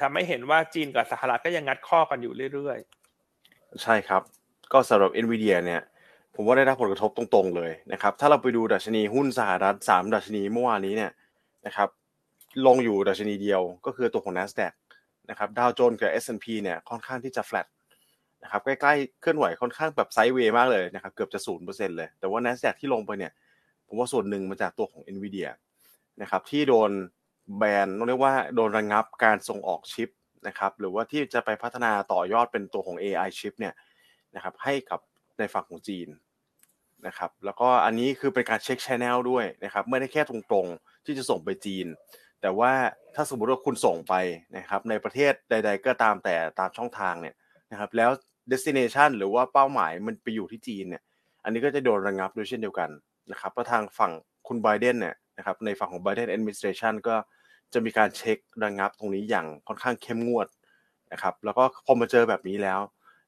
[0.00, 2.78] ทำให้เห็นว่าจีนกับสหรัฐก็ยังงัดข้อกันอยู่เรื่อย
[3.82, 4.22] ใช่ครับ
[4.72, 5.80] ก็สำหรับ NVIDIA เนี่ย
[6.34, 11.10] ผมว่าได้รับผลกระทบตรงๆเลยนะครับ ถ้าเราไปดูดัชนีหุ้นสหรัฐสามดัชนีเมื่อวานนี้เนี่ย
[11.66, 11.88] นะครับ
[12.66, 14.72] ลงอยู่ดัชนีเดียวก็คือตัวของ NASDAQ
[15.30, 17.66] นะครับดาวโจนส์กับ S&P เนี่ยค่อนข้างที่จะ flat
[18.42, 23.32] นะครับใกล้ๆเคลื่อนไหวค่อนข้างแบบไซด์เวย์มากเลยนะครับเกือบจะศูนย์เปอร์เซ็นต์เลยแต่ว่า NASDAQ ที่ลงไปเนี่ย
[23.86, 25.48] ผมว่าส่วนหนึ่งมาจากตัวของ NVIDIA
[26.22, 26.90] นะครับที่โดน
[27.56, 30.08] แบนต้องเรียกว่าโดนระงงับการส่งออกชิป
[30.48, 33.74] นะครับหรือว่าที่จะไปพัฒนาต่อยอดเป็นตัวของ AI ชิปเนี่ย
[34.34, 35.00] นะครับให้กับ
[35.38, 36.08] ในฝั่งของจีน
[37.06, 41.86] นะครับแล้วก็อันนี้คือเป็นการเช็คชแนลด้วยนะครับไม่ได้แค่ตรงๆที่จะส่งไปจีน
[42.40, 42.72] แต่ว่า
[43.14, 44.14] ถ้าสมมติว่าคุณส่งไป
[44.56, 47.34] นะครับในประเทศใด ๆ ก็ตามแต่ตามช่องทางเนี่ย
[47.70, 48.10] นะครับแล้ว
[48.52, 51.02] destination หรือว่าเป้าหมายมันไปอยู่ที่จีนเนี่ย
[51.44, 52.90] อันนี้ก็จะโดนระงงับด้วยเช่นเดียวกัน
[53.32, 54.12] นะครับเพราะทางฝั่ง
[54.48, 57.16] คุณไบเดนเนี่ยนะครับในฝั่งของ Biden administration ก็
[57.72, 60.48] จะมีการเช็คระงับตรงนี้อย่างค่อนข้างเข้มงวด
[61.12, 62.80] นะครับแล้วก็พอมาเจอแบบนี้แล้ว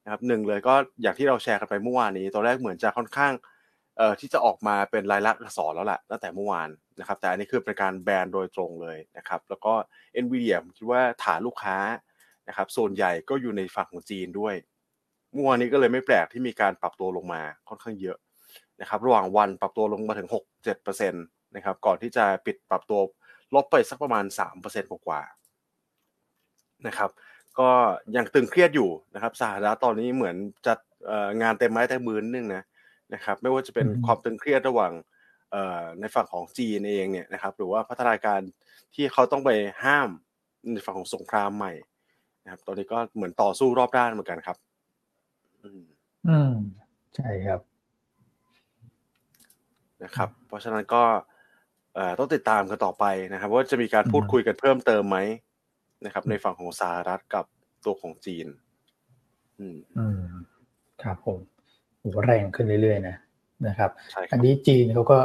[0.07, 3.33] นะครับหนึ่งเลยก็อย่างที่เราแชร์กันไปเมื่อวานนี้ตอนแรกเหมือนจะค่อนข้าง
[3.97, 9.73] เอ่อที่จะออกมาเป็นลายลักษณ์อักษรแล้วแหละตั้งแต่เมื่อวานนะครับแต่อันนี้คือเป็นการแบนโดยตรงเลยนะครับแล้วก็
[10.23, 11.77] NVIDIA ผมคิดว่าฐานลูกค้า
[12.47, 14.55] นะครับส่วนใหญ่ก็อยู่ในฝั่งของจีนด้วย
[15.31, 18.17] เมื่อวานนี้ก็เลยไม่แปลกที่มีการปรับตัวลงมาค่อนข้างเยอะ
[18.81, 22.99] นะครับระหว่างวันปรับตัวลงมาถึง 6-7%นะครับก่อนที่จะปิดปรับตัว
[23.55, 24.25] ลบไปสักประมาณ
[24.59, 27.09] 3%กว่าๆนะครับ
[27.59, 27.69] ก็
[28.15, 30.35] ยังตึงเครียดอยู่นะครับสหรัฐตอนนี้เหมือน
[30.65, 30.73] จะ
[31.41, 32.63] งานเต็มไม้เต็มมือนึงนะ
[33.13, 34.91] นะครับไม่ว่าจะเป็นความตึงเครียดระหว่าง
[35.99, 38.39] ในฝั่งของจีนเองเนี่ยนะครับหรือว่าพัฒนาการ
[38.95, 39.49] ที่เขาต้องไป
[39.83, 40.09] ห้าม
[40.71, 41.73] ในฝั่งของสงครามใหม่
[42.43, 44.57] นะครับ ตอนนี้ก็เหมือนต่อสู้รอบด้านเหมือนกันครับ
[45.63, 45.83] อืม
[46.27, 46.53] อืม
[47.15, 47.59] ใช่ครับ
[50.03, 51.03] นะครับ เพราะฉะนั้นก็
[52.19, 55.17] ต้องติดตามกันต่อไปนะครับ ว่าจะมีการพูดคุยกันเพิ่มเติมไหม
[56.05, 57.45] นะครับ ในฝั่งของสหรัฐกับ
[57.85, 58.47] ตัวของจีน
[59.59, 60.23] อืมอืม
[61.03, 61.39] ครับผม
[62.25, 63.15] แรงขึ้นเรื่อยๆนะ
[63.67, 63.91] นะครับ
[64.31, 65.17] อันนี้จีนเขาก็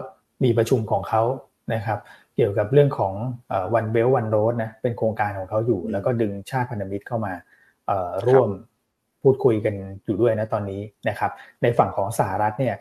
[0.44, 1.22] มีประชุมของเขา
[1.74, 1.98] นะครับ
[2.36, 3.14] เกี่ยวกับเรื่องของ
[3.74, 7.32] วันเบลวันโรดนะเป็นโครงการของเขาอยู่ แล้วก็ดึงชาติพันธมิตรเข้ามา
[8.26, 8.48] ร่วม
[9.22, 11.30] พูดคุยกันอยู่ด้วยนะตอนนี้นะครับ
[11.62, 12.74] ในฝั่งของสหรัฐเนี่ย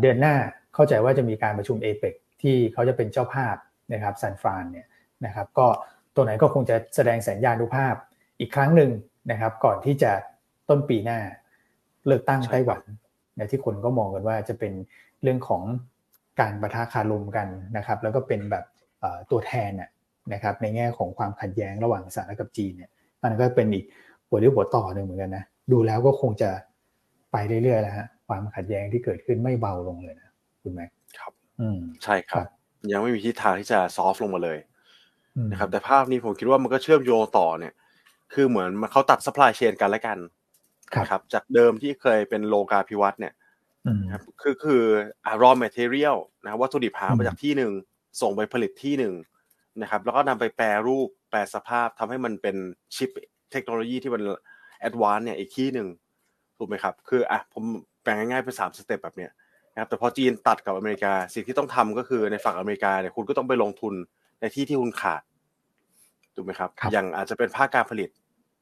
[0.00, 0.34] เดือนหน้า
[0.74, 2.04] เข้าใจว่าจะมีการประชุมเอเป
[2.42, 3.56] ที่เขาจะเป็นเจ้าภาพ
[3.92, 4.86] นะครับซันฟรานเนี่ย
[5.24, 5.66] นะครับ ก็
[6.16, 7.94] ตัวไหนก็คงจะแสดงสัญญาณุภาพ
[8.40, 8.90] อีกครั้งหนึ่ง
[9.30, 10.12] นะครับ ก่อนที่จะ
[10.68, 11.18] ต้นปีหน้า
[12.06, 12.82] เลือกตั้งไต้หวัน
[13.38, 14.72] นะที่คนก็มองกันว่าจะเป็น
[15.22, 15.62] เรื่องของ
[16.40, 18.64] การประทะคารมกันนะครับ แล้วก็เป็นแบบ
[19.30, 19.70] ตัวแทน
[20.32, 22.90] นะครับในแง่ของความขัดแย้งระหว่างสหรัฐกับจีนเนี่ย
[23.24, 23.84] มันก็เป็นอีก
[24.28, 26.50] หัวเรี่ยวหัวต่อหนึ่งเหมือนกันนะดูแล้วก็คงจะ
[27.32, 30.30] ไปเรื่อยๆแล้วฮะความขัดแย้งที่เกิดขึ้นไม่เบาลงเลยนะ
[30.62, 32.46] คุณแม็กครับ อืมใช่ครับ
[32.92, 34.58] ยังไม่มีทิศทางที่จะ soft ลงมาเลย
[35.50, 37.72] นะครับ แต่ภาพนี้ผมคิดว่ามันก็เชื่อมโยงต่อเนี่ย
[38.34, 40.18] คือเหมือนเขาตัด supply chain กันแล้วกัน
[41.10, 43.34] ครับ จากเดิมที่เคยเป็นโลกาภิวัตน์เนี่ย
[44.12, 44.82] ครับคือคือ
[45.26, 47.72] อะ raw materialนะวัตถุดิบหามาจากที่หนึ่ง
[48.20, 49.14] ส่งไปผลิตที่หนึ่ง
[49.82, 52.56] นะครับ แล้วก็นำไปแปรรูปแปรสภาพทำให้มันเป็น
[52.94, 53.10] ชิป
[53.52, 54.22] เทคโนโลยีที่มัน
[54.80, 55.88] advance เนี่ยอีกที่หนึ่ง
[56.58, 57.62] ถูกไหมครับ คืออะผม
[58.02, 59.30] แบ่งง่ายๆเป็นสาม step แบบเนี้ย
[59.72, 63.94] นะครับแต่พอจีนตัดกับอเมริกาสิ่งที่ต้องทำก็คือในฝั่งอเมริกาเนี่ยคุณก็ต้องไปลงทุน
[64.42, 65.22] ในที่ที่คุณขาด
[66.34, 68.10] ถูกไหมครับอย่างอาจจะเป็นภาคการผลิต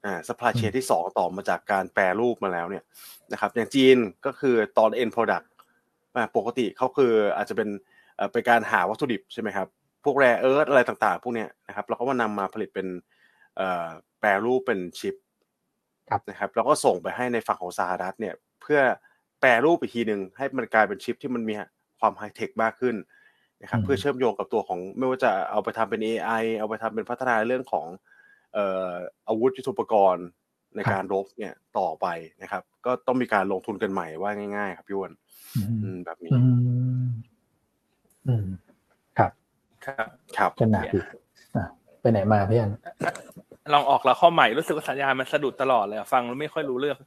[0.05, 2.85] อ่า supply chain ที่สองต่อมาจากการแปรรูปมาแล้วเนี่ย
[3.33, 5.47] นะครับอย่างจีนก็คือตอน end product
[6.37, 7.69] ปกติเขาคืออาจจะเป็น
[8.33, 9.69] เป็นการหาวัตถุดิบใช่ไหมครับ
[10.05, 12.87] พวกแร่เอิร์ธอะไรต่างๆ พวกเนี้ยนะครับแล้วก็มานำมาผลิตเป็น
[14.21, 15.15] แปรรูปเป็นชิป
[16.31, 18.81] นะครับแล้วก็ส่งไปให้ในฝั่งของสหรัฐเนี่ยเพื่อ
[19.41, 21.55] แปรรูปอีกทีหนึ่งให้มันกลายเป็นชิปที่มันมี
[22.01, 22.97] ความไฮเทคมากขึ้น
[23.63, 27.87] นะครับเพื่อเชื่อมโยงกับตัวของไม่ว่าจะเอาไปทำเป็น AI เอาไปทำเป็นพัฒนาเรื่องของ
[28.55, 28.91] เอ่อ
[29.29, 30.27] อาวุธยุทโธปกรณ์
[30.77, 32.07] ในการรบเนี่ยต่อไป
[32.43, 35.13] นะครับ ก็ต้องมีการลงทุนกันใหม่ว่าง่าย ๆ ครับพี่วน
[36.05, 36.31] แบบนี้
[38.29, 38.47] อืม
[39.19, 39.31] ครับ
[39.87, 40.07] ครับ
[40.37, 41.05] ครับก็หนักอีก
[42.01, 42.71] ไปไหนมาพี่อัน
[43.75, 46.99] ลองออกแล้วข้อใหม่รู้สึกว่าสัญญาณมันสะดุดตลอดเลยฟังแล้วไม่ค่อยรู้เรื่อง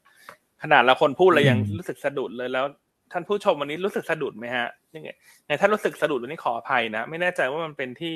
[0.64, 2.66] ขนาดเราคนพูดเลยยังรู้สึกสะดุดเลยแล้ว
[3.14, 5.10] ท่านผู้ชมวันนี้รู้สึกสะดุดไหมฮะยังไง
[5.48, 8.16] ในท่านรู้สึกสะดุดวันนี้ขออภัยนะ ไม่แน่ใจว่ามันเป็นที่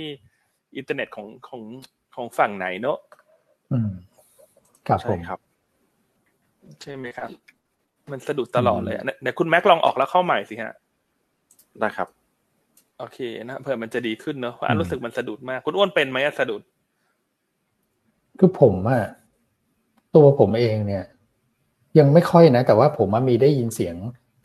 [0.77, 1.61] อินเทอร์เน็ตของของ
[2.15, 2.97] ของฝั่งไหนเนอะ
[3.71, 3.91] อืม
[4.87, 5.39] ครับผมครับ
[6.81, 7.29] ใช่ไหมครับ
[8.11, 10.73] มันสะดุดตลอดเลยเดี๋ยวคุณแม็กลองออกแล้วเข้าใหม่สิฮะ
[11.79, 12.07] ได้ครับ
[12.99, 16.61] โอเคนะเผื่อมันจะดีขึ้นเนอะเพราะอันรู้สึกมันสะดุดมาก คุณอ้วนเป็นไหมสะดุด
[18.39, 19.03] คือผมอะ
[20.15, 21.05] ตัวผมเองเนี่ย
[21.99, 23.95] ยังไม่ค่อยนะ แต่ว่าผมมีได้ยินเสียง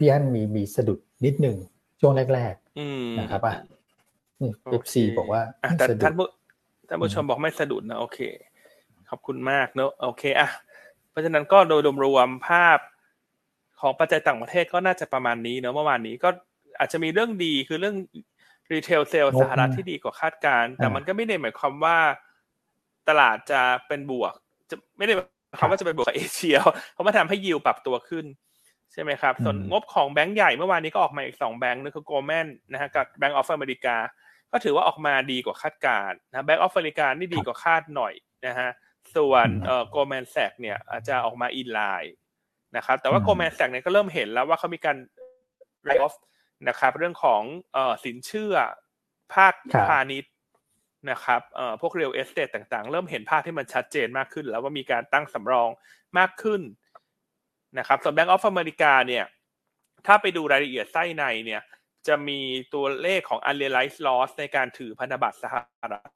[0.02, 1.56] พี่อันมีมีสะดุดนิดหนึ่ง
[2.00, 3.56] ช่วงแรกๆนะครับอะ
[4.40, 5.42] นี่ FC บอกว่า
[5.78, 6.26] แต่ท่านผู้
[6.88, 8.18] ท่านผู้ชมบอกไม่สะดุดนะโอเค
[9.10, 10.50] ขอบคุณมากเนอะโอเคอะ
[11.10, 12.78] เพราะฉะนั้นก็โดยรวมภาพ
[13.80, 16.28] ของปัจจัยต่างประเทศก็น่าจะประมาณนี้เนอะเมื่อวานนี้ก็
[16.78, 17.96] อาจจะมีเรื่องดีคือเรื่อง
[18.72, 21.98] retail sales สหรัฐที่ดีกว่าคาดการณ์แต่มันก็ไม่ได้หมายความว่า
[23.08, 24.32] ตลาดจะเป็นบวก
[24.70, 25.14] จะไม่ได้
[25.58, 26.56] คำว่าจะเป็นบวกกับเอเชีย
[26.92, 28.26] เพราะมันทำให้ยิวปรับตัวขึ้น
[28.92, 33.96] ใช่ไหมครับ ส่วนงบของแบงก์ใหญ่เมื่อวานนี้ก็ออกมาอีกสองแบงก์นึงคือ Goldman นะฮะกับแบงก์ออฟอเมริกา
[34.52, 38.14] ก็ถือว่าออกมาดีกว่าคาดการณ์นะแบงก์ออฟอเมริกานี่ดีกว่าคาดหน่อย
[38.46, 38.70] นะฮะ
[39.16, 42.14] ส่วนเอ่อ Goldman Sachs เนี่ยอาจจะออกมา inline
[42.76, 44.96] นะครับแต่ว่า Goldman Sachs เนี่ยก็เริ่มเห็นแล้วว่าเขามีการ
[45.84, 46.14] write off
[46.68, 47.42] นะครับเรื่องของ
[47.74, 48.54] เอ่อสินเชื่อ
[49.34, 49.54] ภาค
[49.88, 50.32] พาณิชย์
[51.10, 55.70] นะครับเอ่อพวก real estate ต่างๆ เริ่มเห็นภาพที่มันชัดเจนมากขึ้น แล้วว่ามีการตั้งสำรอง
[56.18, 56.60] มากขึ้น
[57.78, 59.24] นะครับส่วน Bank of America เนี่ย
[60.06, 61.62] ถ้าไปดูรายละเอียดไส้ในเนี่ย
[62.06, 62.40] จะมี
[62.74, 65.54] ตัวเลขของ unrealized loss ในการถือพันธบัตรสห
[65.92, 66.10] รัฐ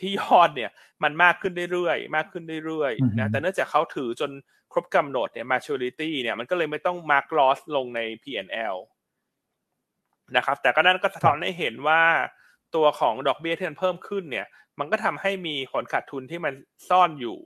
[0.00, 0.70] ที่ยอดเนี่ย
[1.02, 4.30] มันมากขึ้นเรื่อยๆมากขึ้นเรื่อยๆนะแต่เนื่องจากเขาถือจน
[4.72, 8.76] ครบกำหนดเนี่ย maturity เนี่ยมันก็เลยไม่ต้อง mark loss ลงใน P&L
[10.36, 12.02] นะครับ แต่ก็นั่นก็สะท้อนให้เห็นว่า
[12.74, 14.46] ตัวของดอกเบี้ยที่มันเพิ่มขึ้นเนี่ย
[14.78, 16.54] มันก็ทำให้มีผลขาดทุนที่มัน
[16.88, 17.36] ซ่อนอยู่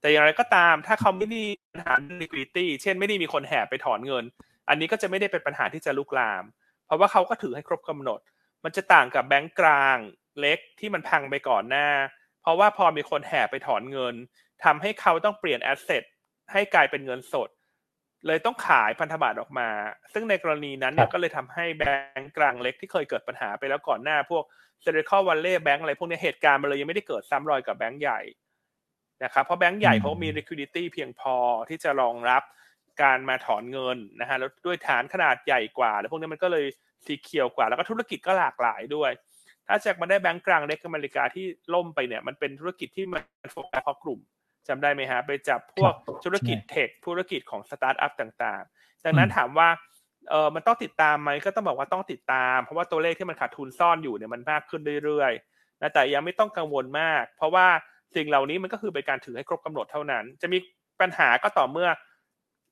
[0.00, 4.24] แต่อย่างไรก็ตามถ้าเขาไม่มีปัญหา liquidity เช่นไม่ได้มีคนแห่ไปถอนเงิน
[4.68, 6.44] อันนี้ก็จะไม่ได้เป็นปัญหาที่จะลุกลาม
[6.86, 8.20] เพราะว่าเขาก็ถือให้ครบกำหนด
[8.64, 9.98] มันจะต่างกับแบงก์กลาง
[10.40, 11.88] เล็กที่มันพังไปก่อนหน้า
[12.42, 14.14] เพราะว่าพอมีคนแห่ไปถอนเงิน
[14.64, 16.02] ทำให้เขาต้องเปลี่ยนแอสเซท
[16.52, 17.48] ให้กลายเป็นเงินสด
[18.26, 19.68] เลยต้องขายพันธบัตรออกมา
[20.12, 21.82] ซึ่งในกรณีนั้นเนี่ยก็เลยทำให้แบ
[22.16, 24.44] งก์กลางเล็กที่เคยเกิดปัญหาไปแล้วก่อนหน้า พวก
[24.82, 28.20] Silicon Valley Bank อะไรพวกนี้เหตุการณ์มันเลยยังไม่ได้เกิดซ้ำรอยกับแบงก์ใหญ่
[29.24, 31.36] นะครับเพราะแบงก์ใหญ่เขามี liquidity เพียงพอ
[31.68, 32.42] ที่จะรองรับ
[33.02, 36.66] การมาถอนเงินนะฮะแล้วด้วยฐานขนาดใหญ่กว่า แล้วพวกนี้มันก็เลย
[37.06, 39.10] secure กว่า แล้วก็ธุรกิจก็หลากหลายด้วย
[39.66, 44.20] ถ้าจากมาได้แบงก์กลางเล็กอเมริกาที่ล่มไปเนี่ยมันเป็นธุรกิจที่มันโฟกัสเพาะกลุ่ม
[44.68, 45.92] จำได้ไหมฮะไปจับพวก
[46.24, 49.68] ธุรกิจ tech ธุรกิจของสตาร์ทอัพต่างๆ ดังนั้นถามว่า
[50.30, 57.66] เออมันต้องติดตามไหมก็ต้องบอกว่าต้องติดตาม เพราะว่าตัวเลขที่มันขาดทุนซ่อนอยู่เนี่ยมันมากขึ้นเรื่อยๆนะแต่ยังไม่ต้องกังวลมาก เพราะว่า
[58.14, 60.58] สิ่งเหล่านี้มันก็คือเป็นการถือให้ครบกำหนดเท่านั้น จะมี
[61.00, 61.88] ปัญหาก็ต่อเมื่อ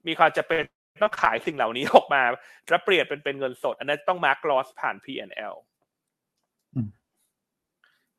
[0.07, 0.63] มีความจำเป็น
[1.03, 2.23] ต้องขายสิ่งเหล่านี้ออกมา
[2.71, 5.55] แล้วเปลี่ยนเป็นเป็นเงินสด อันนั้นต้อง mark loss ผ่าน P&L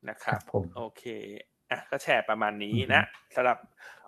[0.08, 0.40] นะครับ
[0.76, 1.04] โอเค
[1.70, 3.02] อะก็แชร์ประมาณนี้นะ
[3.36, 3.58] สำหรับ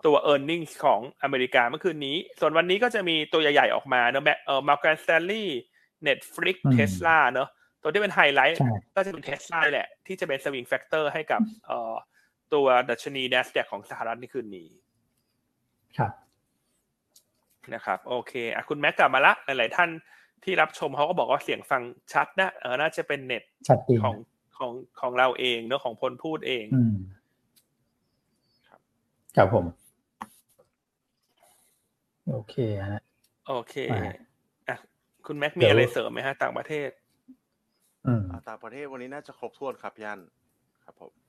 [0.05, 5.59] ตัว e a r n i n g ของอเมริกาเมื่อคืนนี้ ส่วนวันนี้ก็จะมีตัวใหญ่ๆออกมาเนอะเออ Morgan Stanley
[6.07, 7.49] Netflix Tesla เนอะ
[7.81, 8.59] ตัวที่เป็นไฮไลท์
[8.95, 11.93] ก็จะเป็นเทสลาแหละ ที่จะเป็น swing factor ให้กับเอ่อ
[12.53, 14.67] ตัวดัชนี NASDAQ ของสหรัฐในคืนนี้
[15.97, 16.11] ครับ
[17.73, 19.89] นะครับ โอเคอะคุณแม็กกลับมาละ หลาย ๆ ท่าน
[20.43, 21.81] ที่รับชมเขาก็บอกว่าเสียงฟัง
[22.13, 23.43] ชัดนะเออน่าจะเป็นเน็ต
[24.03, 24.15] ของ
[24.57, 26.97] ของของเราเองเนอะของคนพูดเองอืม
[29.37, 29.65] ครับผม
[32.29, 32.55] โอเค
[32.89, 33.01] ฮะ
[33.47, 33.75] โอเค
[34.69, 34.77] อะ
[35.25, 36.89] คุณแม็กมีอะไรเสริมไหมฮะ ต่างประเทศ
[38.07, 40.19] อืมต่างประเทศวันนี้น่าจะครบถ้วนครับย่าน
[40.83, 41.22] ครับผม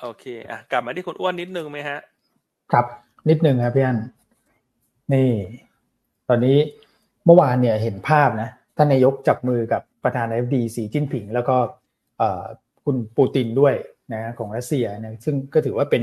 [0.00, 1.98] โอเคอะกลับมาที่คุณอ้วนนิดนึงไหมฮะ
[2.72, 2.86] ครับ
[3.28, 3.98] นิดนึงครับพี่อัน
[5.12, 5.30] นี่
[6.28, 6.56] ตอนนี้
[7.24, 11.56] เมื่อวานเนี่ยเห็นภาพนะท่านนายกจับมือกับประธานาธิบดีสีจิ้นผิง แล้วก็
[12.84, 13.74] คุณปูตินด้วย
[14.12, 16.02] นะของรัสเซียนะซึ่งก็ถือว่าเป็น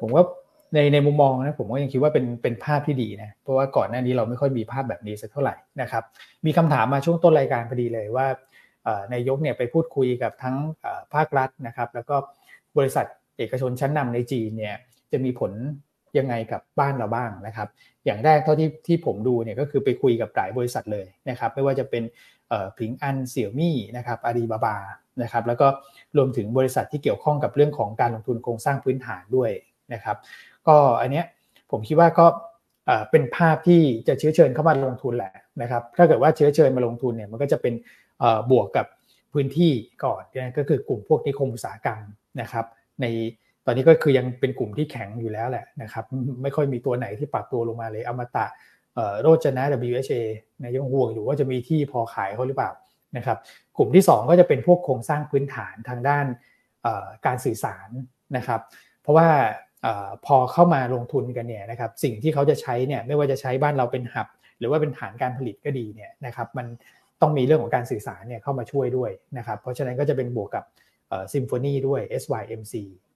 [0.00, 0.24] ผมว่า
[0.74, 6.04] ในในมุมมองนะผมก็ยังคิดว่าเป็นเป็นภาพที่ดีนะเพราะว่าก่อนหน้านี้เราไม่ค่อยมีภาพแบบนี้สักเท่าไหร่นะครับ
[6.46, 8.26] มีคำถามมาช่วงต้นรายการพอดีเลยว่า
[9.14, 10.56] นายกเนี่ยไปพูดคุยกับทั้ง
[11.14, 12.16] ภาครัฐนะครับ แล้วก็
[12.78, 13.06] บริษัท
[13.40, 14.76] เอกชนชั้นนำในจีนเนี่ย
[15.12, 15.52] จะมีผล
[16.18, 17.68] ยังไงกับบ้านเราบ้างนะครับ
[18.04, 22.02] อย่างแรกเท่าที่ที่ผมดูเนี่ยก็คือไปคุยกับหลายบริษัทเลยนะครับ ไม่ว่าจะเป็น
[22.78, 24.76] ผิงอันเสี่ยวมี่นะครับอาลีบาบา
[25.22, 25.68] นะครับ แล้วก็
[26.16, 29.50] รวมถึงบริษัทที่เกี่ยวข้องกับเรื่องของการลงทุนโครงสร้างพื้นฐานด้วย
[29.92, 30.16] นะครับ
[30.66, 31.24] ก็อันเนี้ย
[31.70, 32.26] ผมคิดว่าก็
[33.10, 35.32] เป็นภาพที่จะเชื้อเชิญเข้ามาลงทุนแหละ
[35.62, 37.74] นะครับ ถ้าเกิดว่าเชื้อเชิญมาลงทุนเนี่ยมันก็จะเป็น
[38.50, 38.86] บวกกับ
[39.32, 39.72] พื้นที่
[40.04, 40.22] ก่อน
[40.58, 42.00] ก็คือกลุ่มพวกนิคมอุตสาหกรรม
[42.40, 42.66] นะครับ
[43.02, 43.06] ใน
[43.66, 46.04] ตอนนี้ก็คือยังเป็นกลุ่มที่แข็งอยู่แล้วแหละนะครับ
[46.42, 48.46] ไม่ค่อยมีตัวไหนที่ปรับตัวลงมาเลยอมตะ
[49.20, 50.22] โรจนะ WHA
[50.60, 52.70] นะยังห่วงอยู่ว่าจะมีที่พอขายเขาหรือเปล่า
[53.16, 53.38] นะครับ
[53.76, 56.26] กลุ่มที่ 2 ก็จะเป็นพวกโครงสร้างพื้นฐานทางด้าน
[57.26, 57.88] การสื่อสาร
[58.36, 58.60] นะครับ
[59.02, 59.28] เพราะว่า
[60.26, 64.28] พอเข้ามาลงทุนกันเนี่ยนะครับสิ่งที่เขาจะใช้เนี่ยไม่ว่าจะใช้บ้านเราเป็น hub
[64.58, 66.66] หรือว่าเป็นฐานการผลิตก็ดีเนี่ยนะครับมัน
[67.20, 70.64] ต้องมีเรื่องของการสื่อสารเนี่ยเข้ามาช่วยด้วยนะครับ เพราะฉะนั้นก็จะเป็นบวกกับ
[71.34, 72.74] Symphony ด้วย SYMC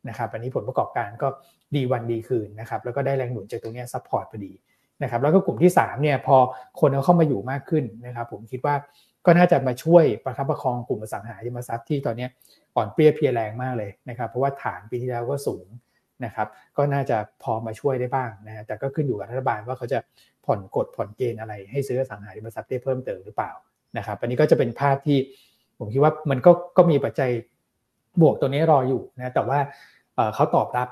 [0.08, 1.28] นะครับอันนี้ผลประกอบการก็
[1.74, 4.52] ดีวันดีคืนนะครับแล้วก็ได้แรงหนุนจากตรงนี้ support พอดี
[5.02, 6.36] นะครับแล้วก็กลุ่มที่3เนี่ยพอ
[6.80, 8.74] คนเขาเข้ามาอยู่มากขึ้นนะครับผมคิดว่า
[9.26, 12.26] ก็น่าจะมาช่วยประคับประคองกลุ่มอสังหาริมทรัพย์ที่ตอนนี้
[12.76, 15.66] อ่อนเปรี้ยเพียแรงมากเลยนะครับเพราะว่าฐานปีที่แล้วก็สูง
[16.24, 19.98] นะครับก็น่าจะพอมาช่วยได้บ้างนะแต่ก็ขึ้นอยู่กับรัฐบาลว่าเขาจะ
[20.46, 23.52] ผ่อนกฎผ่อนเกณฑ์อะไร ให้ซื้ออสังหาริมทรัพย์ได้เพิ่มเติมหรือเปล่า
[23.96, 25.18] นะครับอันนี้ก็จะเป็นภาพที่
[25.78, 27.30] ผมคิดว่ามันก็ก็มีปัจจัย
[28.20, 29.58] บวกตัวนี้รออยู่นะแต่ว่า
[30.34, 30.88] เขาตอบรับ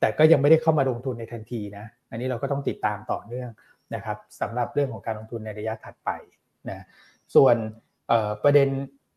[0.00, 3.50] แต่ก็ยังไม่ได้เข้ามาลงทุนในทันทีนะอันนี้เราก็ต้องติดตามต่อเนื่อง
[3.94, 6.10] นะครับสำหรับเรื่องของการลงทุนในระยะถัดไป
[6.68, 6.84] นะ
[7.34, 7.56] ส่วน
[8.42, 8.68] ประเด็น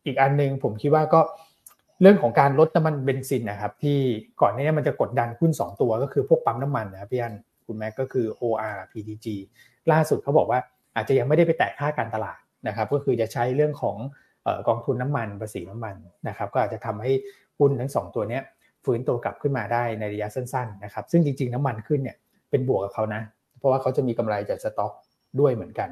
[0.06, 1.22] อีกอันนึงผมคิดว่าก็
[2.02, 3.98] เรื่องของการลดน้ำมันเบนซินนะครับที่
[4.42, 7.34] ก่อนหน้านี้มันจะกดดันหุ้น2 ตัวก็คือพวกปั๊มน้ำมันนะพี่อัน
[7.66, 9.28] คุณแม็กก็คือ OR PTG
[9.92, 10.60] ล่าสุดเขาบอกว่า
[10.96, 12.38] อาจจะยังไม่ได้ไปแตะค่าการตลาด
[12.68, 13.98] นะครับก็คือจะใช้เรื่องของ
[14.68, 15.96] กองทุนน้ำมันภาษีน้ำมัน
[16.28, 17.12] นะครับก็อาจจะทำให้
[17.60, 18.40] หุ้นทั้ง 2 ตัวนี้
[18.86, 22.18] ฟื้นตัวกลับขึ้นมาได้ในระยะสั้นๆนะครับซึ่งจริงๆน้ำมันขึ้นเนี่ย
[22.50, 23.22] เป็นบวกกับเขานะ
[23.58, 24.94] เพราะว่าเขาจะมีกำไรจากสต็อก
[25.40, 25.90] ด้วยเหมือนกัน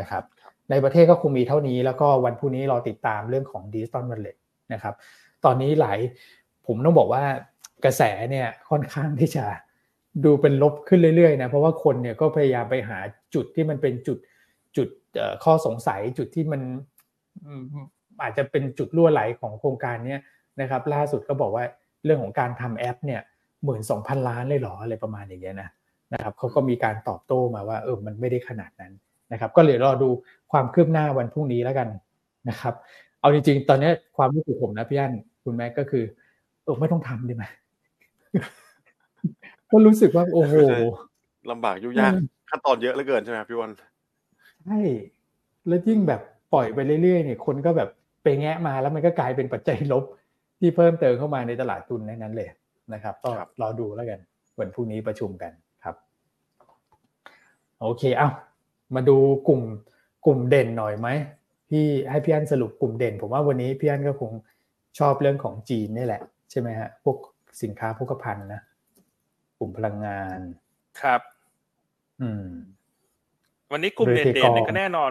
[0.00, 0.22] นะครับ
[0.70, 4.36] ในประเทศก็คงมีเท่านี้แล้วก็วันพรุ่งนี้รอติดตามเรื่องของดิจิตอลวอลเล็ต
[4.72, 4.94] นะครับ
[5.44, 5.98] ตอนนี้หลาย
[6.66, 7.24] ผมต้องบอกว่า
[7.84, 9.44] กระแสเนี่ยค่อนข้างที่จะ
[10.24, 12.98] ดูเป็นลบขึ้นเรื่อยๆนะเพราะว่าคนเนี่ยก็พยายามไปหา
[13.34, 14.18] จุดที่มันเป็นจุด
[14.76, 14.88] จุด
[15.44, 16.62] ข้อสงสัยจุดที่มัน
[18.22, 20.16] อาจจะเป็นจุดรั่วไหลของโครงการนี้
[20.60, 21.64] นะครับ ล่าสุดก็บอกว่า
[22.04, 23.20] เรื่องของการทำแอปเนี่ย
[23.64, 25.68] หมื่นสองพันล้านเลยหรออะไรประมาณอย่างเงี้ยนะ
[26.12, 28.92] นะครับเขาก็มีการตอบโต้มาว่าเออมันไม่ได้ขนาดนั้น
[29.32, 30.08] นะครับ ก็เลยรอดู
[30.52, 31.88] ความคืบหน้าวันพรุ่งนี้แล้วกัน
[32.48, 32.74] นะครับ
[33.20, 35.12] เอาจริงๆ ตอนนี้ความรู้สึกผมนะพี่อัน
[35.44, 36.04] คุณแม่ก็คือ
[36.64, 37.44] เออไม่ต้องทำได้ไหม
[39.70, 40.54] ก็รู้สึกว่าโอ้โห
[41.50, 42.12] ลำบากยุ่งยาก
[42.50, 43.70] ขั้นตอนเยอะเหลือเกินใช่ไหมพี่วัน
[44.64, 44.78] ใช่
[45.68, 46.20] แล้วยิ่งแบบ
[46.52, 47.88] ปล่อยไปเรื่อยๆเนี่ยคนก็แบบ
[48.22, 50.04] ไปแงะมาแล้วมันก็กลายเป็นปัจจัยลบ
[50.58, 52.48] ที่เพิ่มเติมเข้ามาในตลาดทุนนั้นเลย
[52.92, 53.30] นะครับก็
[53.60, 54.20] รอดูแล้วกัน
[54.58, 55.52] วันพรุ่งนี้ประชุมกัน
[55.84, 55.96] ครับ
[57.80, 58.28] โอเคเอา
[58.94, 59.16] มาดู
[59.48, 59.62] กลุ่ม
[60.26, 61.08] กลุ่มเด่นหน่อยไหม
[61.68, 64.32] พี่ให้พี่อันสรุปกลุ่มเด่น ผมว่าวันนี้พี่อันก็คง
[64.98, 67.16] ชอบเรื่องของจีนนี่แหละ ใช่ไหมฮะพวก
[67.62, 68.60] สินค้าพวกพันนะ
[69.58, 70.38] กลุ่มพลังงาน
[71.00, 71.20] ครับ
[72.20, 72.46] อืม
[73.72, 75.10] วันนี้กลุ่มเด่นๆก็แน่นอน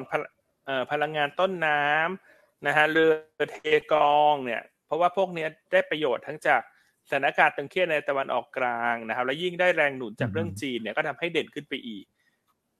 [0.91, 3.11] พลังงานต้นน้ำนะฮะเรือ
[3.51, 3.57] เท
[3.93, 6.61] กองเนี่ยเพราะว่าพวกนี้ได้ประโยชน์ทั้งจาก
[7.09, 12.05] สถานการณ์ตึงเครียดในตะวันออกกลางนะครับ แล้วยิ่งได้แรงหนุนจากเรื่องจีนเนี่ยก็ทำให้เด่นขึ้นไปอีก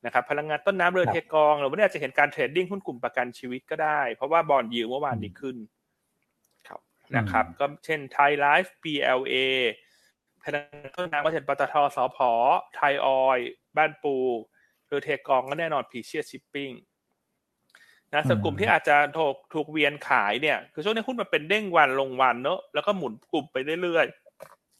[0.06, 5.58] นะครับพลังงานต้นน้ำเรือเทกองเราไม่ได้จะเห็นการเทรดดิ้งหุ้นกลุ่มประกันชีวิตก็ได้ เพราะว่าบอลยิวเมื่อวานนี้ขึ้น
[7.18, 9.36] นะครับก็เช่นไทยไลฟ์ PLA
[10.44, 12.18] พลังงานต้นน้ำก็เช่นปตทสพ
[12.76, 13.40] ไทยออย
[13.78, 14.16] บ้านปู
[14.88, 16.72] เรือเทกองก็แน่นอนพีเชียชิปปิ้ง
[18.14, 24.06] นะส่วนกลุ่มที่อาจจะถูกถูกเวียนขายเนี่ย คือช่วงนี้หุ้นมันเป็นเด้งวันลงวันเนอะแล้วก็หมุนกลุ่มไปเรื่อย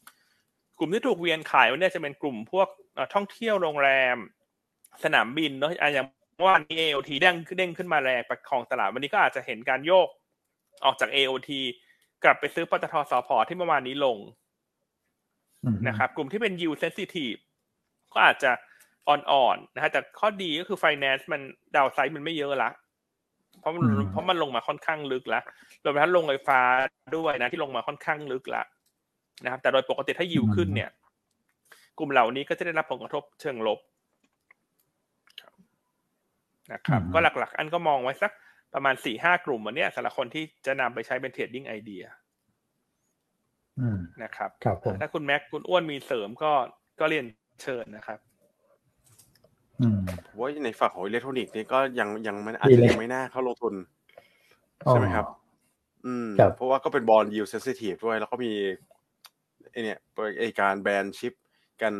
[0.02, 2.68] ๆ กลุ่มที่ถูกเวียนขายวันนี้จะเป็นกลุ่มพวก
[3.14, 4.16] ท่องเที่ยวโรงแรม
[5.04, 6.06] สนามบินเนาะอย่าง
[6.36, 10.08] เมื่อวานนี้ AOT เด้งเด้งขึ้นมาแรงประคองตลาดวันนี้ก็อาจจะเห็นการโยก
[10.84, 11.50] ออกจาก AOT
[12.24, 14.18] กลับไปซื้อปตทสพที่เมื่อวานนี้ลง
[15.88, 17.40] นะครับ กลุ่มที่เป็น yield sensitive
[18.12, 18.50] ก็อาจจะ
[19.08, 21.40] อ่อนๆนะฮะแต่ข้อดีก็คือ finance มัน
[21.76, 22.70] ดาวไซด์มันไม่เยอะละ
[23.60, 25.42] เพราะมันเพราะมันลงมาค่อนข้างลึกแล้ว
[25.84, 26.60] รวมทั้งลงไฟฟ้า
[27.16, 28.66] ด้วยนะที่ลงมาค่อนข้างลึกแล้ว
[29.44, 30.90] นะครับ แต่โดยปกติถ้ายิวขึ้นเนี่ย
[31.98, 33.78] กลุ่มเหล่านี้ก็จะได้รับผลกระทบเชิงลบ
[36.72, 38.32] นะครับ ก็หลักๆ อันก็มองไว้สัก
[38.74, 42.04] ประมาณสี่ห้ากลุ่มวันนี้สำหรับคนที่จะนำไปใช้เป็น trading idea
[44.22, 46.52] นะครับครับผมถ้าคุณแม็กคุณอ้วนมีเสริมก็
[47.00, 47.26] ก็เรียน
[47.62, 48.31] เชิญนะครับผม
[50.38, 53.74] ว่าในฝั่งของอิเล็กทรอนิกส์นี่ก็ยังยังมันอาจจะยังไม่น่าเข้าลงทุน
[54.88, 55.26] ใช่ไหมครับ
[56.06, 58.52] อืมเพราะว่าก็เป็น bond yield sensitive ด้วย แล้วก็มี
[59.70, 59.98] ไอเนี่ย
[60.40, 61.34] ไอการแบนชิป
[61.82, 61.94] กัน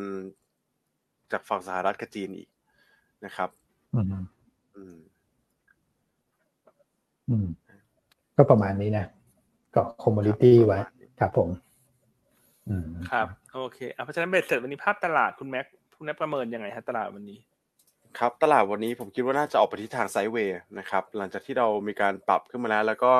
[1.32, 2.48] จากฝั่งสหรัฐกับจีนอีก
[3.24, 3.50] นะครับ
[3.94, 4.00] อื
[4.94, 4.96] ม
[7.28, 7.46] อืม
[8.36, 9.06] ก็ประมาณนี้นะ
[9.74, 10.78] ก็ community ไว้
[11.20, 11.48] ครับผม
[12.68, 15.66] อืมครับ โอเคเพราะฉะนั้นเบ็ดเสร็จวันนี้ภาพตลาดคุณแม็ก
[15.96, 17.38] คุณแม็กประเมินยังไงฮะตลาดวันนี้
[18.18, 23.12] ครับตลาดวันนี้ผมคิดว่าน่าจะออกไปทิศทาง sideways นะครับหลังจากที่เรามีการปรับขึ้นมาแล้วแล้วก็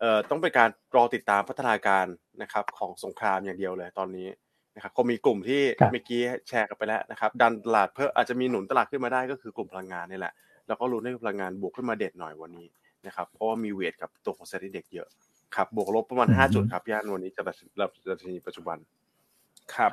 [0.00, 2.06] เอ่อต้องเป็นการรอติดตามพัฒนาการ
[2.42, 4.28] นะครับของสงครามอย่างเดียวเลยตอนนี้
[4.74, 5.62] นะครับคงมีกลุ่มที่
[5.92, 10.32] เมื่อกี้แชร์กันไปแล้วนะครับ ดันตลาดเพิ่มอาจจะมีหนุนตลาดขึ้นมาได้ก็คือกลุ่มพลังงานนี่แหละ
[10.66, 12.68] แล้วก็รู้ให้พลังงานบวกขึ้นมาเด็ดหน่อยวันนี้
[13.06, 15.08] นะครับเพราะว่ามีเวทกับตัวของเซ็นดีเด็กเยอะ
[15.56, 18.78] ครับบวกลบประมาณห้าจุดครับย่านวันนี้จะดัชนีปัจจุบัน
[19.74, 19.90] ครับ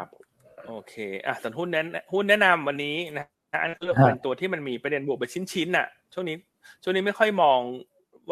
[0.67, 0.93] โอเค
[1.25, 6.35] อะส่วนหุ้นแนะหุ้นแนะนำวันนี้นะ อันเลือกเป็นตัวที่มันมีประเด็นบวกไปชิ้นๆน่ะ ช่วงนี้
[6.83, 7.59] ช่วงนี้ไม่ค่อยมอง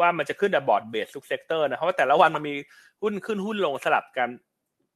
[0.00, 2.54] ว่ามันจะขึ้นแต่ broad base ทุก sector นะเพราะว่าแต่ละวันมันมี
[3.02, 4.28] หุ้นขึ้นหุ้นลงสลับกัน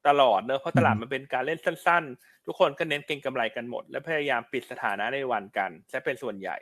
[0.09, 6.57] ตลอดเนอะเพราะตลาดมันเป็นการเล่นสั้น ๆ ทุกคนก็เน้นเก็งกำไรกันหมด และพยายามปิดสถานะในวันกันจะเป็นส่วนใหญ่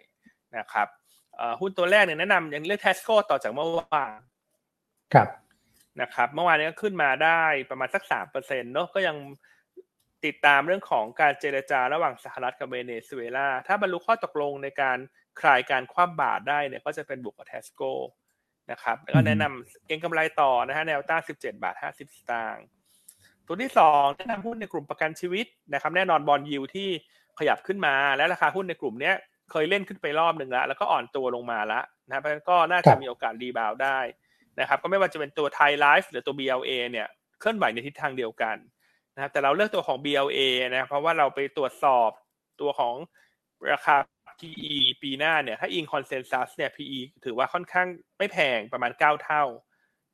[0.57, 0.89] นะครับ
[1.61, 4.19] หุ้นตัวแรกเนี่ยแนะนำอย่างเลือก TASCO ต่อจากเมื่อวาน
[5.15, 5.29] ครับ
[6.01, 9.17] นะครับ เมื่อวานนี้ก็ขึ้นมาได้ประมาณสักสามเปอร์เซ็นต์เนาะก็ยัง
[10.27, 14.99] ติดตามเรื่องของการเจรจาระหว่างสหรัฐกับเวเนซุเอลา ถ้าบรรลุข้อตกลงในการ
[15.41, 17.93] คลายการคว่ำบาตรได้เนี่ยก็จะเป็นบวกกับ TASCO
[18.71, 22.65] นะครับ แล้วก็แนะนำเก็งกำไรต่อนะฮะแนวต้าน17 บาท 50 สตางค์
[23.47, 26.89] ตัวที่สองแนะนำหุ้นในกลุ่มประกันชีวิตนะครับ แน่นอน bond yield ที่
[27.39, 29.13] ขยับขึ้นมา และราคาหุ้นในกลุ่มนี้
[29.51, 33.99] เคยเล่นขึ้นไปรอบหนึ่งแล้ว แล้วก็อ่อนตัวลงมาแล้วนะเพราะฉะนั้นก็น่าจะมีโอกาส rebound ได้
[34.61, 37.09] นะครับ ก็ไม่ว่าจะเป็นตัว Thai Life หรือตัว BLA เนี่ย
[37.41, 38.57] เคลื่อนไหวในทิศทางเดียวกัน
[39.19, 42.11] นะครับแต่เราเลือกตัวของ BLA นะเพราะว่าเราไปตรวจสอบ
[42.61, 42.95] ตัวของ
[43.73, 43.97] ราคา
[44.41, 47.87] PE ปีหน้าเนี่ยถ้าอิงคอนเซนแซสเนี่ย PE ถือว่าค่อนข้าง
[48.19, 49.45] ไม่แพงประมาณ 9 เท่า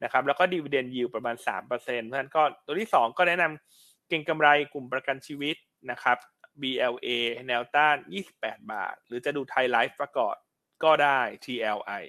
[0.05, 5.57] นะครับแล้วก็ดีเวเดนยิวประมาณ 3%เพราะฉะนั้นก็ตัวที่ 2 ก็แนะนำเก่งกำไรกลุ่มประกันชีวิต
[5.90, 6.18] นะครับ
[6.62, 7.09] BLA
[7.48, 7.96] แนวต้าน
[8.34, 10.34] 28 บาท หรือจะดูไทยไลฟ์ประกอบ
[10.84, 12.05] ก็ได้ TLI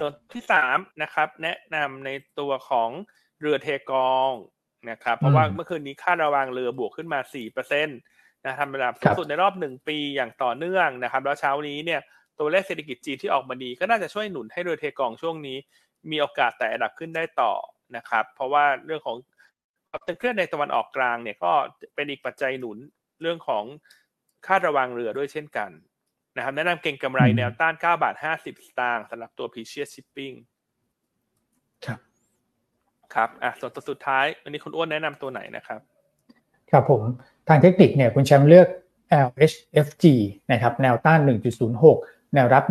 [0.00, 2.90] ส่วนที่สามนะครับ แนะนำในตัวของ
[3.40, 4.30] เรือเทกอง
[4.90, 7.92] นะครับ เพราะว่าเมื่อคืนนี้ค่าระวังเรือบวกขึ้นมา4%เปอร์เซ็นต
[8.44, 12.00] นะทำระดับสูงสุดในรอบหนึ่งปีอย่างต่อเนื่องนะครับ แล้วเช้านี้เนี่ย
[12.38, 15.56] ตัวเลขเศรษฐกิจจีนที่ออกมาดีก็น่าจะช่วยหนุนให้เรือเทกองช่วงนี้
[16.10, 17.52] มีโอกาสแต่ระดับขึ้นได้ต่อ
[17.96, 19.16] นะครับ เพราะว่าเรื่องของ
[20.06, 21.52] ตึงเคลื่อนในตะวันออกกลางเนี่ยก็
[21.94, 22.78] เป็นอีกปัจจัยหนุน
[23.20, 23.64] เรื่องของ
[24.46, 25.70] ค่าระวังเรือด้วยเช่นกัน
[26.36, 30.59] นะครับแนะนำเก่งกำไรแนวต้าน9บาท50สตางค์สำหรับตัว p ีเชีย Shipping ครับ
[33.14, 35.80] ครับอะส่วนตัวสุดท้ายวันนี้คุณอ้วนแนะนำตัวไหนนะครับ
[36.70, 37.02] ครับผม
[37.48, 38.68] ทางเทคนิคเนี่ยคุณแชมป์เลือก
[39.26, 40.04] LHFG
[40.52, 41.20] นะครับแนวต้าน
[41.78, 42.64] 1.06 แนวรับ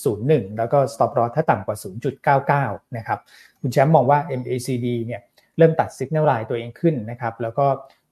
[0.00, 1.76] 1.01 แล้วก็ stop loss ถ้าต่ำกว่า
[2.56, 3.18] 0.99 นะครับ
[3.60, 5.20] คุณแชมป์มองว่า MACD เนี่ย
[5.58, 7.66] เริ่มตัด signal line ตัวเองขึ้นนะครับแล้วก็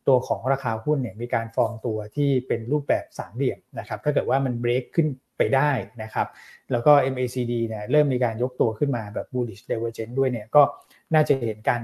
[0.09, 5.07] ตัวของราคาหุ้นเนี่ยมีการฟองตัวที่เป็นรูปแบบสามเหลี่ยมนะครับถ้าเกิดว่ามันเบรกขึ้น
[5.39, 5.71] ไปได้
[6.03, 6.27] นะครับ
[6.71, 10.63] แล้วก็ MACD เนี่ยเริ่มมีการยกตัวขึ้นมาแบบ bullish divergence ด้วยเนี่ยก็
[11.15, 11.81] น่าจะเห็นการ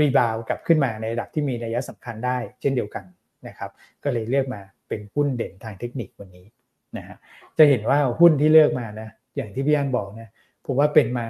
[0.00, 3.04] รีบาวกลับขึ้นมาในระดับที่มีนัยสำคัญได้เช่นเดียวกัน
[3.48, 3.70] นะครับ
[4.04, 6.46] ก็เลยเลือกมาเป็นหุ้นเด่นทางเทคนิควันนี้
[6.96, 7.16] นะฮะ
[7.58, 10.28] จะเห็นว่าหุ้นที่เลือกมานะอย่างที่พี่อันบอกนะ
[10.66, 11.26] ผมว่าเป็นมา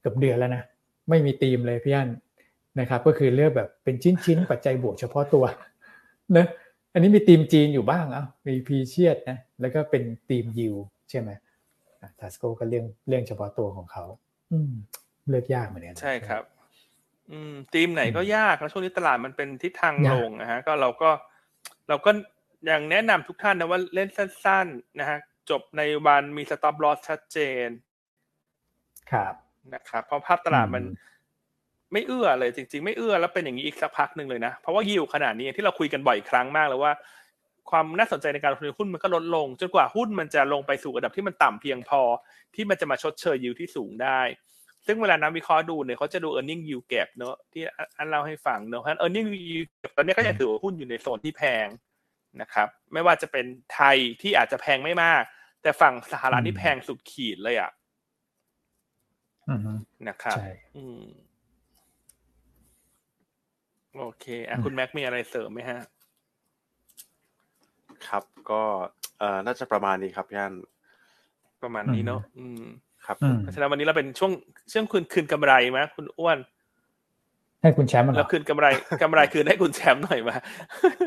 [0.00, 0.62] เกือบเดือนแล้วนะ
[1.08, 2.08] ไม่มีธีมเลยพี่อัน
[2.80, 5.44] นะครับก็คือเลือกแบบเป็นชิ้นๆปัจจัยบวกเฉพาะตัว
[6.36, 6.46] นะ
[6.92, 10.74] อันนี้มีธีมจีนอยู่บ้างเอะมีพีเชียดนะแล้วก็เป็นธีมยิว
[11.10, 11.30] ใช่ไหม
[12.20, 14.04] ทัสโกก็เรื่องเรื่องเฉพาะตัวของเขา
[14.52, 14.72] อืม
[15.28, 16.42] เลือกยากเหมือนกันใช่ครับ
[17.30, 21.10] อืมธีมไหนก็ยากแล้วช่วงนี้ตลาดมันเป็นทิศทางลงนะฮะ ก็เราก็
[21.88, 22.10] เราก็
[22.70, 25.18] ยังแนะนำทุกท่านนะว่าเล่นสั้น ๆ นะฮะ
[25.50, 27.68] จบในวันมีสต็อปลอสชัดเจน
[29.12, 29.34] ครับ
[29.74, 30.84] นะครับเพราะภาพตลาดมัน
[31.92, 36.92] ไม่เอื้อเลยจริง ๆ ไม่เอื้อแล้วเป็นอย่างนี้อีกสักพักหนึ่งเลยนะ เพราะว่ายิวขนาดนี้ที่เราคุยกันบ่อยครั้งมากแล้วว่า
[37.70, 42.00] ความน่าสนใจในการลงทุนหุ้นมันก็ลดลง จนกว่าหุ้นมันจะลงไปสู่ระดับที่มันต่ำเพียงพอ
[42.54, 44.20] ที่มันจะมาชดเชยยิวที่สูงได้
[44.86, 47.62] ซึ่งเวลานักวิเคราะห์ดูเนี่ยเขาจะดู e a r n i n g yield gap เนอะที่
[47.96, 51.66] อันเล่าให้ฟังเนอะเพราะ e a r n i n g yield gap ตอนนี้ก็จะถือว่าหุ้นอยู่ในโซนที่แพง
[52.40, 55.22] นะครับ ไม่ว่าจะเป็นไทยที่อาจจะแพงไม่มาก
[55.62, 57.70] แต่ฝั่งสหรัฐที่แพงสุดขีดเลยอะ
[60.08, 60.38] นะครับ
[60.76, 61.02] อืม
[63.98, 65.80] โอเคอะคุณแม็กมีอะไรเสริมไหมฮะ
[68.08, 68.62] ครับ ก็
[69.18, 70.54] เอ่อน่าจะประมาณนี้ครับพี่อัน
[71.62, 72.62] ประมาณนี้เนาะอืม
[73.06, 74.32] ครับเพราะฉะนั้นวันนี้เราเป็นช่วง
[74.72, 76.38] ช่วงคืนคืนกำไรไหมคุณอ้วน
[77.62, 78.66] ให้คุณแชมป์เราคืนกำไร
[79.02, 80.36] กำไรคืนให้คุณแชมป์หน่อยมา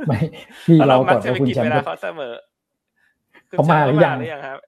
[0.07, 0.19] ไม่
[0.67, 2.33] พี่เราก่อนว่าคุณแชมป์เขาเสมอ
[3.49, 4.59] เขามาหรือยังหรือยังครับ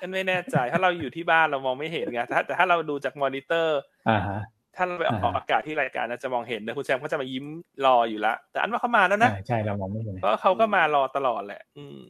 [0.00, 3.78] อันไม่แน่ใจ ถ้าเราอยู่ที่บ้านเรามองไม่เห็นไงแต่ถ้าเราดูจากมอนิเตอร์
[4.10, 4.40] อ่าฮะ
[4.76, 7.46] ถ้าเราไปออกอากาศที่รายการจะมองเห็นนะคุณแซมเขาจะมายิ้ม
[7.86, 12.00] รออยู่ละแต่อันว่าเขามาแล้วนะใช่เรามองไม่เห็นเพราะเขาก็มารอตลอดแหละ อืม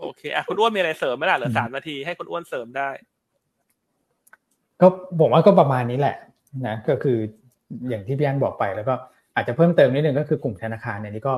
[0.00, 2.90] โอเคอะคุณอ้วนมีอะไรเสริมไหมล่ะเหลือสามนาทีให้คุณอ้วนเสริมได้
[4.82, 4.88] ก็
[5.20, 6.16] ผมว่าก็ประมาณนี้แหละ
[6.66, 7.18] นะก็คือ
[7.88, 8.94] อย่างที่พี่อันบอกไปแล้วก็
[9.34, 11.34] อาจจะเพิ่มเติมนิดนึงก็คือกลุ่มธนาคารเนี่ยนี่ก็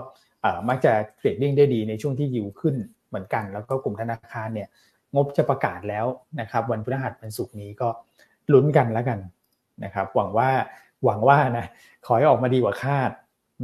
[0.69, 2.75] มักจะเทรดดิ้งได้ดีในช่วงที่ยิวขึ้น
[3.09, 4.69] เหมือนกัน แล้วก็กลุ่มธนาคารเนี่ย
[5.15, 6.07] งบจะประกาศแล้ว
[6.41, 7.89] นะครับ วันพฤหัสวันศุกร์นี้ก็
[8.53, 9.19] ลุ้นกันแล้วกัน
[9.85, 10.51] นะครับ หวังว่า
[11.05, 11.67] หวังว่านะ
[12.07, 13.11] ขอให้ออกมาดีกว่าคาด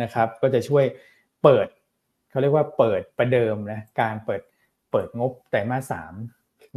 [0.02, 0.84] นะครับ ก็จะช่วย
[1.42, 1.66] เปิด
[2.30, 4.42] เขาเรียกว่าเปิดประเดิมนะการเปิด
[4.92, 6.14] เปิดงบไตรมาสสาม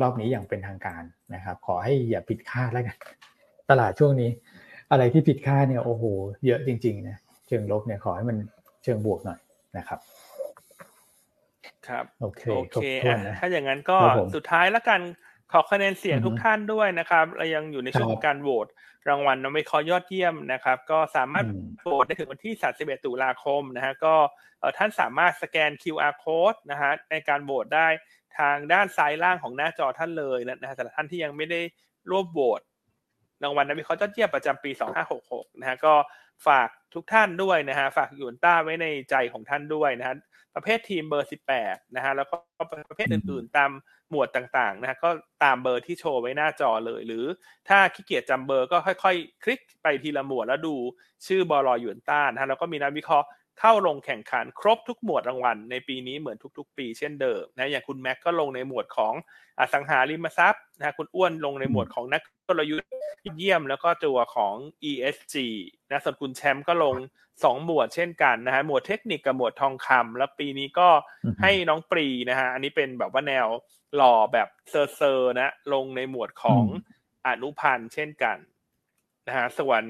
[0.01, 1.03] รอบนี้อย่างเป็นทางการ
[1.35, 2.97] นะครับ ขอให้อย่าผิดคาดแล้วกัน
[3.69, 4.29] ตลาดช่วงนี้
[4.91, 6.03] อะไรที่ผิดคาดเนี่ยโอ้โห
[6.45, 7.17] เยอะจริงๆนะ
[7.47, 8.37] เชิงลบเนี่ยขอให้มัน
[8.83, 9.39] เชิงบวกหน่อย
[9.77, 9.99] นะครับ
[11.87, 12.85] ครับโอเคโอเค
[13.39, 13.97] ถ้าอย่างนั้นก็
[14.35, 15.01] สุดท้ายแล้วกัน
[15.51, 18.67] ขอคะแนนเสียงทุกท่านด้วยนะครับเรายังอยู่ในช่วงของการโหวต
[19.09, 21.45] รางวัลนวิเคราะห์ยอดเยี่ยมนะครับ ก็สามารถ
[21.83, 24.15] โหวตได้ถึงวันที่ 31 ตุลาคมนะฮะก็
[24.77, 27.87] ท่านสามารถสแกน QR code นะฮะในการโหวตได้
[28.39, 31.61] ทางด้านซ้ายล่างของหน้าจอท่านเลยนะฮะสำหรับท่านที่ยังไม่ได้
[32.11, 32.61] ร่วมโหวต
[33.43, 34.71] รางวัลนักวิเคราะห์ยอดเยี่ยมประจำปี
[35.15, 35.93] 2566 นะฮะก็
[36.47, 40.15] ฝากทุกท่านด้วยนะฮะฝากหยูนต้าไว้ในใจของท่านด้วยนะฮะ
[40.55, 41.29] ประเภททีมเบอร์
[41.59, 42.35] 18 นะฮะแล้วก็
[42.89, 43.71] ประเภทอื่นๆ ตาม
[44.09, 45.09] หมวดต่างๆนะฮะก็
[45.43, 47.25] ตามเบอร์ที่โชว์ไว้หน้าจอเลย หรือ
[47.69, 50.75] ถ้าขี้เกียจจำเบอร์ก็ค่อยๆ คลิกไปทีละหมวดแล้วดู
[51.27, 53.27] ชื่อบอลอยวนต้านนะฮะแล้วก็มีนักวิเคราะห์
[53.59, 59.13] เข้าลงแข่งขันครบทุกหมวดรางวัล ในปีนี้เหมือนทุกๆ ปีเช่นเดิมนะอย่างคุณแม็กก็ลงในหมวดของ
[59.59, 62.89] อสังหาริมทรัพย์นะคุณอ้วนลงในหมวดของนักกลยุทธ์
[63.37, 64.55] เยี่ยมแล้วก็ตัวของ
[64.91, 65.35] ESG
[65.91, 66.95] นะส่วนคุณแชมป์ก็ลง
[67.43, 70.89] สองหมวดเช่นกันนะฮะหมวดเทคนิคกับหมวดทองคำแล้วปีนี้ก็
[71.41, 73.47] ให้น้องปรีนะฮะอันนี้เป็นแบบว่าแนว
[73.95, 76.63] หล่อแบบเซอร์เซอร์นะลงในหมวดของ
[77.27, 78.37] อนุพันธ์เช่นกัน
[79.27, 79.81] นะฮะส่วน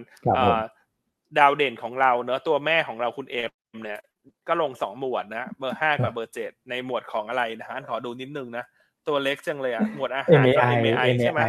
[1.39, 3.49] ดาวเด่นของเราเนอะตัวแม่ของเราคุณเอม
[3.83, 4.01] เนี่ย
[4.47, 8.63] ก็ลงสองหมวดนะเบอร์ห้ากับเบอร์เจ็ดในหมวดของอะไรนะฮะขอดูนิดนึงนะ
[9.07, 10.43] ตัวเล็กจังเลยอะหมวดอาหาร
[10.83, 11.41] MAI ใช่ไหม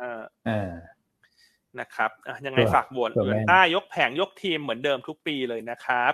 [0.00, 0.70] อ่า
[1.80, 2.10] นะครับ
[2.46, 6.12] ยังไงฝากบวชหยวนต้ายกแผงยกทีมเหมือนเดิมทุกปีเลยนะครับ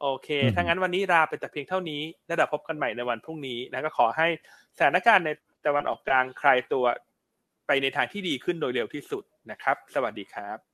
[0.00, 4.28] โอเค ถ้างั้นวันนี้ลาไปแต่เพียงเท่านี้แล้วเดี๋ยวพบกันใหม่ในวันพรุ่งนี้นะก็ขอให้
[4.76, 5.30] สถานการณ์ใน
[5.66, 6.84] ตะวันออกกลางคลายตัว
[7.66, 10.73] ไปในทางที่ดีขึ้นโดยเร็วที่สุดนะครับ สวัสดีครับ